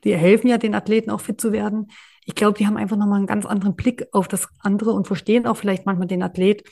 [0.06, 1.92] Die helfen ja den Athleten auch fit zu werden.
[2.26, 5.46] Ich glaube, die haben einfach nochmal einen ganz anderen Blick auf das andere und verstehen
[5.46, 6.64] auch vielleicht manchmal den Athlet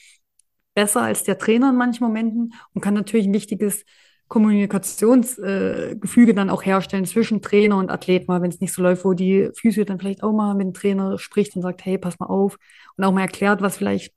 [0.74, 3.86] besser als der Trainer in manchen Momenten und kann natürlich ein wichtiges
[4.30, 9.04] Kommunikationsgefüge äh, dann auch herstellen zwischen Trainer und Athlet mal, wenn es nicht so läuft,
[9.04, 12.20] wo die Physio dann vielleicht auch mal mit dem Trainer spricht und sagt, hey, pass
[12.20, 12.58] mal auf
[12.96, 14.14] und auch mal erklärt, was vielleicht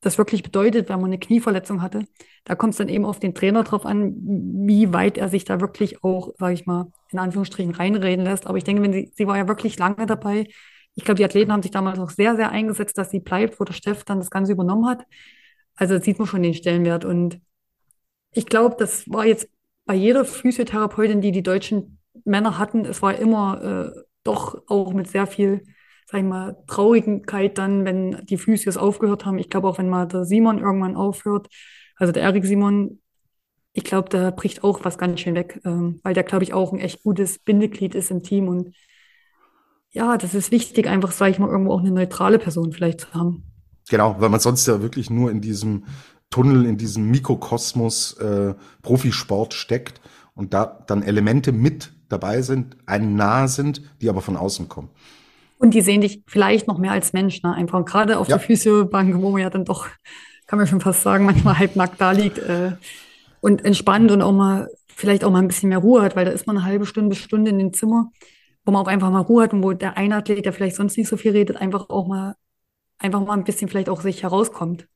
[0.00, 2.06] das wirklich bedeutet, wenn man eine Knieverletzung hatte.
[2.44, 4.14] Da kommt es dann eben auf den Trainer drauf an,
[4.66, 8.46] wie weit er sich da wirklich auch, sage ich mal, in Anführungsstrichen reinreden lässt.
[8.46, 10.48] Aber ich denke, wenn sie, sie war ja wirklich lange dabei.
[10.94, 13.64] Ich glaube, die Athleten haben sich damals auch sehr, sehr eingesetzt, dass sie bleibt, wo
[13.64, 15.06] der Steff dann das Ganze übernommen hat.
[15.76, 17.04] Also sieht man schon den Stellenwert.
[17.04, 17.40] Und
[18.32, 19.48] ich glaube, das war jetzt
[19.84, 25.08] bei jeder Physiotherapeutin, die die deutschen Männer hatten, es war immer äh, doch auch mit
[25.08, 25.62] sehr viel,
[26.06, 29.38] sag ich mal, Traurigkeit dann, wenn die Physios aufgehört haben.
[29.38, 31.48] Ich glaube auch, wenn mal der Simon irgendwann aufhört,
[31.96, 33.00] also der Erik Simon,
[33.72, 36.72] ich glaube, da bricht auch was ganz schön weg, ähm, weil der, glaube ich, auch
[36.72, 38.48] ein echt gutes Bindeglied ist im Team.
[38.48, 38.74] Und
[39.90, 43.14] ja, das ist wichtig, einfach, sage ich mal, irgendwo auch eine neutrale Person vielleicht zu
[43.14, 43.51] haben.
[43.88, 45.84] Genau, weil man sonst ja wirklich nur in diesem
[46.30, 50.00] Tunnel, in diesem Mikrokosmos äh, Profisport steckt
[50.34, 54.90] und da dann Elemente mit dabei sind, einem nahe sind, die aber von außen kommen.
[55.58, 57.54] Und die sehen dich vielleicht noch mehr als Mensch, ne?
[57.54, 58.36] Einfach gerade auf ja.
[58.36, 59.86] der Physiobank, wo man ja dann doch,
[60.46, 62.72] kann man schon fast sagen, manchmal halbnackt da liegt äh,
[63.40, 66.32] und entspannt und auch mal, vielleicht auch mal ein bisschen mehr Ruhe hat, weil da
[66.32, 68.10] ist man eine halbe Stunde bis Stunde in dem Zimmer,
[68.64, 70.96] wo man auch einfach mal Ruhe hat und wo der eine Athlet, der vielleicht sonst
[70.96, 72.34] nicht so viel redet, einfach auch mal
[73.02, 74.86] einfach mal ein bisschen vielleicht auch sich herauskommt.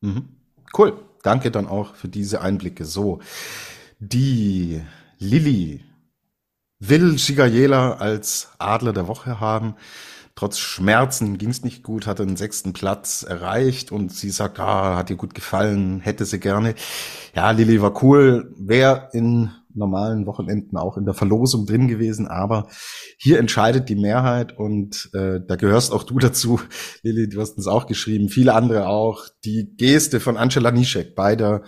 [0.00, 0.28] Mhm.
[0.76, 0.98] Cool.
[1.22, 2.84] Danke dann auch für diese Einblicke.
[2.84, 3.20] So,
[3.98, 4.80] die
[5.18, 5.84] Lilly
[6.78, 9.74] will Shigayela als Adler der Woche haben.
[10.36, 14.96] Trotz Schmerzen ging es nicht gut, hatte den sechsten Platz erreicht und sie sagt, ah,
[14.96, 16.76] hat ihr gut gefallen, hätte sie gerne.
[17.34, 22.68] Ja, Lilly war cool, wäre in normalen Wochenenden auch in der Verlosung drin gewesen, aber
[23.18, 26.60] hier entscheidet die Mehrheit und äh, da gehörst auch du dazu,
[27.02, 31.36] Lilly, du hast uns auch geschrieben, viele andere auch, die Geste von Angela Nischek bei
[31.36, 31.62] der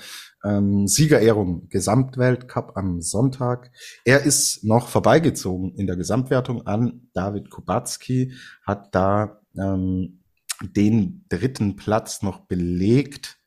[0.45, 3.71] ähm, Siegerehrung Gesamtweltcup am Sonntag.
[4.05, 8.33] Er ist noch vorbeigezogen in der Gesamtwertung an David Kubacki,
[8.67, 10.23] hat da ähm,
[10.63, 13.39] den dritten Platz noch belegt.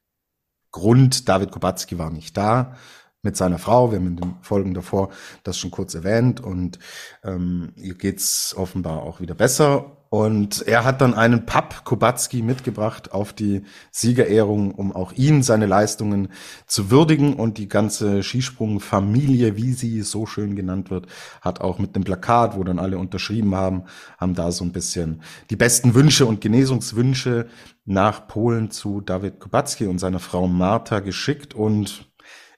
[0.71, 2.75] Grund, David Kubacki war nicht da
[3.23, 3.91] mit seiner Frau.
[3.91, 5.09] Wir haben in den Folgen davor
[5.43, 6.77] das schon kurz erwähnt und
[7.23, 9.97] ähm, ihr geht's offenbar auch wieder besser.
[10.13, 15.65] Und er hat dann einen Papp Kubacki mitgebracht auf die Siegerehrung, um auch ihn seine
[15.65, 16.27] Leistungen
[16.67, 17.33] zu würdigen.
[17.33, 21.07] Und die ganze Skisprungfamilie, wie sie so schön genannt wird,
[21.41, 23.85] hat auch mit dem Plakat, wo dann alle unterschrieben haben,
[24.19, 27.47] haben da so ein bisschen die besten Wünsche und Genesungswünsche
[27.85, 31.55] nach Polen zu David Kubacki und seiner Frau Martha geschickt.
[31.55, 32.12] Und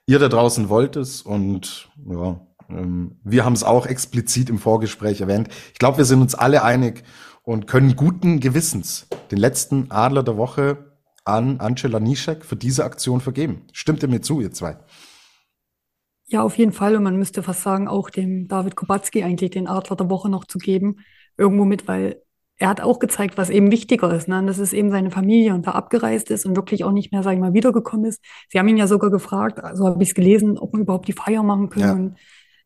[0.06, 5.20] ihr da draußen wollt es und ja, ähm, wir haben es auch explizit im Vorgespräch
[5.20, 5.48] erwähnt.
[5.72, 7.04] Ich glaube, wir sind uns alle einig
[7.42, 10.92] und können guten Gewissens den letzten Adler der Woche
[11.24, 13.66] an Angela Nischek für diese Aktion vergeben.
[13.72, 14.78] Stimmt ihr mir zu, ihr zwei?
[16.28, 16.96] Ja, auf jeden Fall.
[16.96, 20.44] Und man müsste fast sagen, auch dem David Kubacki eigentlich den Adler der Woche noch
[20.44, 20.96] zu geben.
[21.36, 22.22] Irgendwo mit, weil
[22.58, 24.28] er hat auch gezeigt, was eben wichtiger ist.
[24.28, 24.38] Ne?
[24.38, 27.22] Und das ist eben seine Familie und da abgereist ist und wirklich auch nicht mehr,
[27.22, 28.22] sag ich mal, wiedergekommen ist.
[28.48, 31.12] Sie haben ihn ja sogar gefragt, so habe ich es gelesen, ob man überhaupt die
[31.12, 31.84] Feier machen können.
[31.84, 31.92] Ja.
[31.92, 32.16] Und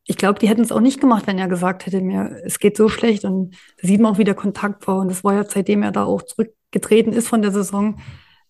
[0.04, 2.76] ich glaube, die hätten es auch nicht gemacht, wenn er gesagt hätte, mir, es geht
[2.76, 3.24] so schlecht.
[3.24, 5.00] Und da sieht man auch, wie der Kontakt war.
[5.00, 7.98] Und das war ja, seitdem er da auch zurückgetreten ist von der Saison.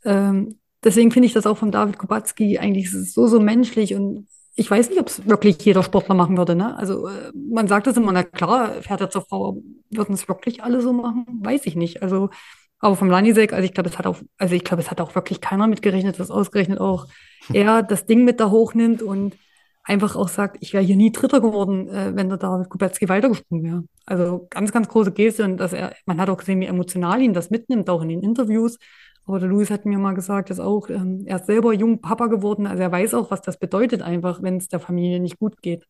[0.05, 4.71] Ähm, deswegen finde ich das auch von David Kubacki eigentlich so, so menschlich und ich
[4.71, 6.55] weiß nicht, ob es wirklich jeder Sportler machen würde.
[6.55, 6.77] Ne?
[6.77, 10.63] Also äh, man sagt es immer, na klar, fährt er zur Frau, würden es wirklich
[10.63, 11.27] alle so machen?
[11.41, 12.03] Weiß ich nicht.
[12.03, 12.31] Also,
[12.79, 15.15] aber vom Lanisek, also ich glaube, es hat auch, also ich glaube, es hat auch
[15.15, 17.07] wirklich keiner mitgerechnet, dass ausgerechnet auch
[17.53, 19.37] er das Ding mit da hochnimmt und
[19.83, 23.65] einfach auch sagt, ich wäre hier nie Dritter geworden, äh, wenn der David Kubecki weitergesprungen
[23.65, 23.85] wäre.
[24.07, 27.35] Also ganz, ganz große Geste und dass er, man hat auch gesehen, wie emotional ihn
[27.35, 28.79] das mitnimmt, auch in den Interviews.
[29.27, 32.27] Aber der Luis hat mir mal gesagt, dass auch, ähm, er ist selber jung Papa
[32.27, 35.63] geworden, also er weiß auch, was das bedeutet einfach, wenn es der Familie nicht gut
[35.63, 35.87] geht.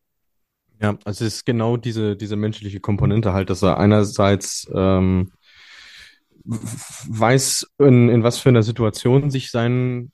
[0.80, 5.30] Ja, also es ist genau diese, diese menschliche Komponente halt, dass er einerseits ähm,
[6.44, 10.10] weiß, in, in was für einer Situation sich sein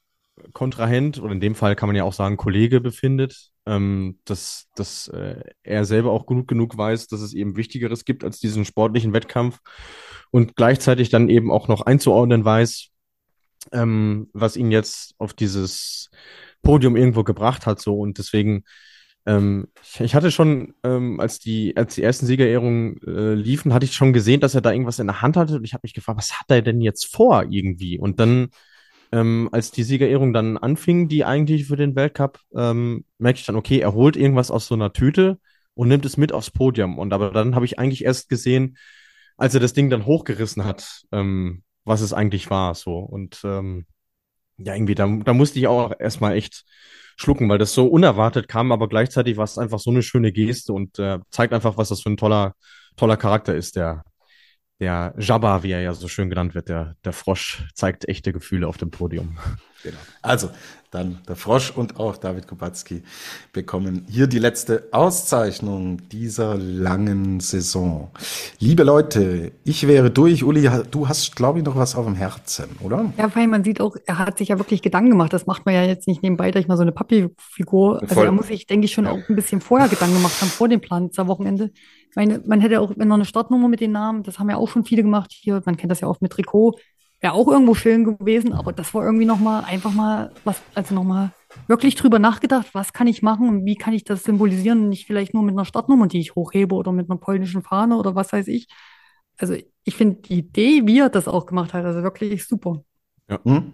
[0.53, 5.09] Kontrahent, oder in dem Fall kann man ja auch sagen, Kollege befindet, ähm, dass, dass
[5.09, 9.12] äh, er selber auch gut genug weiß, dass es eben Wichtigeres gibt als diesen sportlichen
[9.12, 9.61] Wettkampf
[10.31, 12.89] und gleichzeitig dann eben auch noch einzuordnen weiß,
[13.73, 16.11] ähm, was ihn jetzt auf dieses
[16.62, 18.64] Podium irgendwo gebracht hat, so und deswegen
[19.27, 23.85] ähm, ich, ich, hatte schon, ähm, als die, als die ersten Siegerehrungen äh, liefen, hatte
[23.85, 25.95] ich schon gesehen, dass er da irgendwas in der Hand hatte und ich habe mich
[25.95, 27.99] gefragt, was hat er denn jetzt vor irgendwie?
[27.99, 28.49] Und dann,
[29.12, 33.57] ähm, als die Siegerehrung dann anfing, die eigentlich für den Weltcup, ähm, merkte ich dann,
[33.57, 35.39] okay, er holt irgendwas aus so einer Tüte
[35.75, 36.99] und nimmt es mit aufs Podium.
[36.99, 38.77] Und aber dann habe ich eigentlich erst gesehen,
[39.37, 42.99] als er das Ding dann hochgerissen hat, ähm, was es eigentlich war, so.
[42.99, 43.87] Und ähm,
[44.59, 46.64] ja, irgendwie, da, da musste ich auch erstmal echt
[47.16, 50.72] schlucken, weil das so unerwartet kam, aber gleichzeitig war es einfach so eine schöne Geste
[50.72, 52.55] und äh, zeigt einfach, was das für ein toller,
[52.97, 54.05] toller Charakter ist, der,
[54.81, 58.68] der Jabba, wie er ja so schön genannt wird, der, der Frosch, zeigt echte Gefühle
[58.68, 59.39] auf dem Podium.
[59.83, 59.99] Genau.
[60.22, 60.51] Also,
[60.91, 63.03] dann der Frosch und auch David Kubacki
[63.53, 68.11] bekommen hier die letzte Auszeichnung dieser langen Saison.
[68.59, 70.43] Liebe Leute, ich wäre durch.
[70.43, 73.12] Uli, du hast, glaube ich, noch was auf dem Herzen, oder?
[73.18, 75.33] Ja, weil man sieht auch, er hat sich ja wirklich Gedanken gemacht.
[75.33, 78.03] Das macht man ja jetzt nicht nebenbei, dass ich mal so eine Papi-Figur.
[78.03, 80.68] Also da muss ich, denke ich, schon auch ein bisschen vorher Gedanken gemacht haben, vor
[80.68, 81.70] dem Plan dieser Wochenende.
[82.11, 84.69] Ich meine, man hätte auch noch eine Startnummer mit den Namen, das haben ja auch
[84.69, 85.63] schon viele gemacht hier.
[85.67, 86.77] Man kennt das ja auch mit Trikot
[87.21, 91.33] Wäre auch irgendwo schön gewesen, aber das war irgendwie nochmal, einfach mal was, also nochmal
[91.67, 95.33] wirklich drüber nachgedacht, was kann ich machen und wie kann ich das symbolisieren, nicht vielleicht
[95.33, 98.49] nur mit einer Startnummer, die ich hochhebe oder mit einer polnischen Fahne oder was weiß
[98.49, 98.69] ich.
[99.39, 102.83] Also ich finde die Idee, wie er das auch gemacht hat, also wirklich super.
[103.31, 103.41] Ja.
[103.45, 103.73] Hm.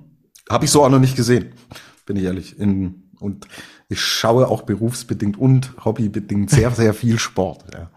[0.49, 1.53] Habe ich so auch noch nicht gesehen,
[2.07, 2.59] bin ich ehrlich.
[2.59, 3.47] In, und
[3.89, 7.64] ich schaue auch berufsbedingt und hobbybedingt sehr, sehr viel Sport.
[7.73, 7.91] Ja.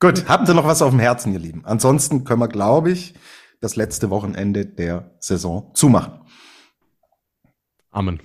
[0.00, 1.64] Gut, habt ihr noch was auf dem Herzen, ihr Lieben?
[1.64, 3.14] Ansonsten können wir, glaube ich,
[3.60, 6.20] das letzte Wochenende der Saison zumachen.
[7.90, 8.20] Amen.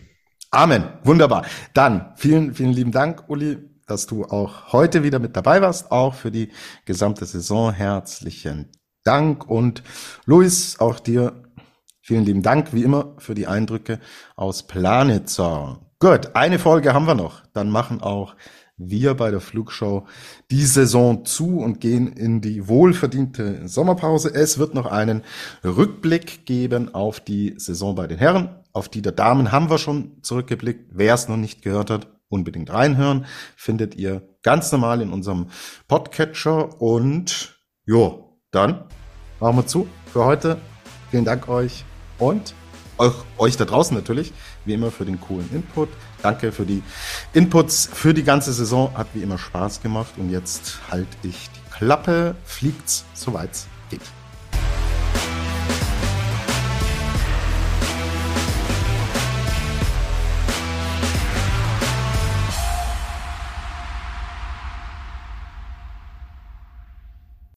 [0.51, 0.83] Amen.
[1.03, 1.45] Wunderbar.
[1.73, 6.15] Dann vielen, vielen lieben Dank, Uli, dass du auch heute wieder mit dabei warst, auch
[6.15, 6.51] für die
[6.85, 7.71] gesamte Saison.
[7.71, 8.71] Herzlichen
[9.03, 9.47] Dank.
[9.49, 9.83] Und
[10.25, 11.48] Luis, auch dir
[12.09, 13.99] vielen lieben Dank, wie immer, für die Eindrücke
[14.35, 15.79] aus Planitzer.
[15.99, 17.43] Gut, eine Folge haben wir noch.
[17.53, 18.35] Dann machen auch
[18.77, 20.07] wir bei der Flugshow
[20.49, 24.33] die Saison zu und gehen in die wohlverdiente Sommerpause.
[24.33, 25.21] Es wird noch einen
[25.63, 28.55] Rückblick geben auf die Saison bei den Herren.
[28.73, 30.89] Auf die der Damen haben wir schon zurückgeblickt.
[30.91, 33.27] Wer es noch nicht gehört hat, unbedingt reinhören.
[33.55, 35.51] Findet ihr ganz normal in unserem
[35.87, 36.81] Podcatcher.
[36.81, 38.85] Und jo, dann
[39.39, 40.57] machen wir zu für heute.
[41.11, 41.85] Vielen Dank euch
[42.19, 42.53] und
[42.97, 44.33] euch, euch da draußen natürlich,
[44.65, 45.89] wie immer für den coolen Input.
[46.21, 46.83] Danke für die
[47.33, 48.95] Inputs für die ganze Saison.
[48.95, 50.11] Hat wie immer Spaß gemacht.
[50.17, 54.01] Und jetzt halte ich die Klappe, fliegt's, soweit's geht.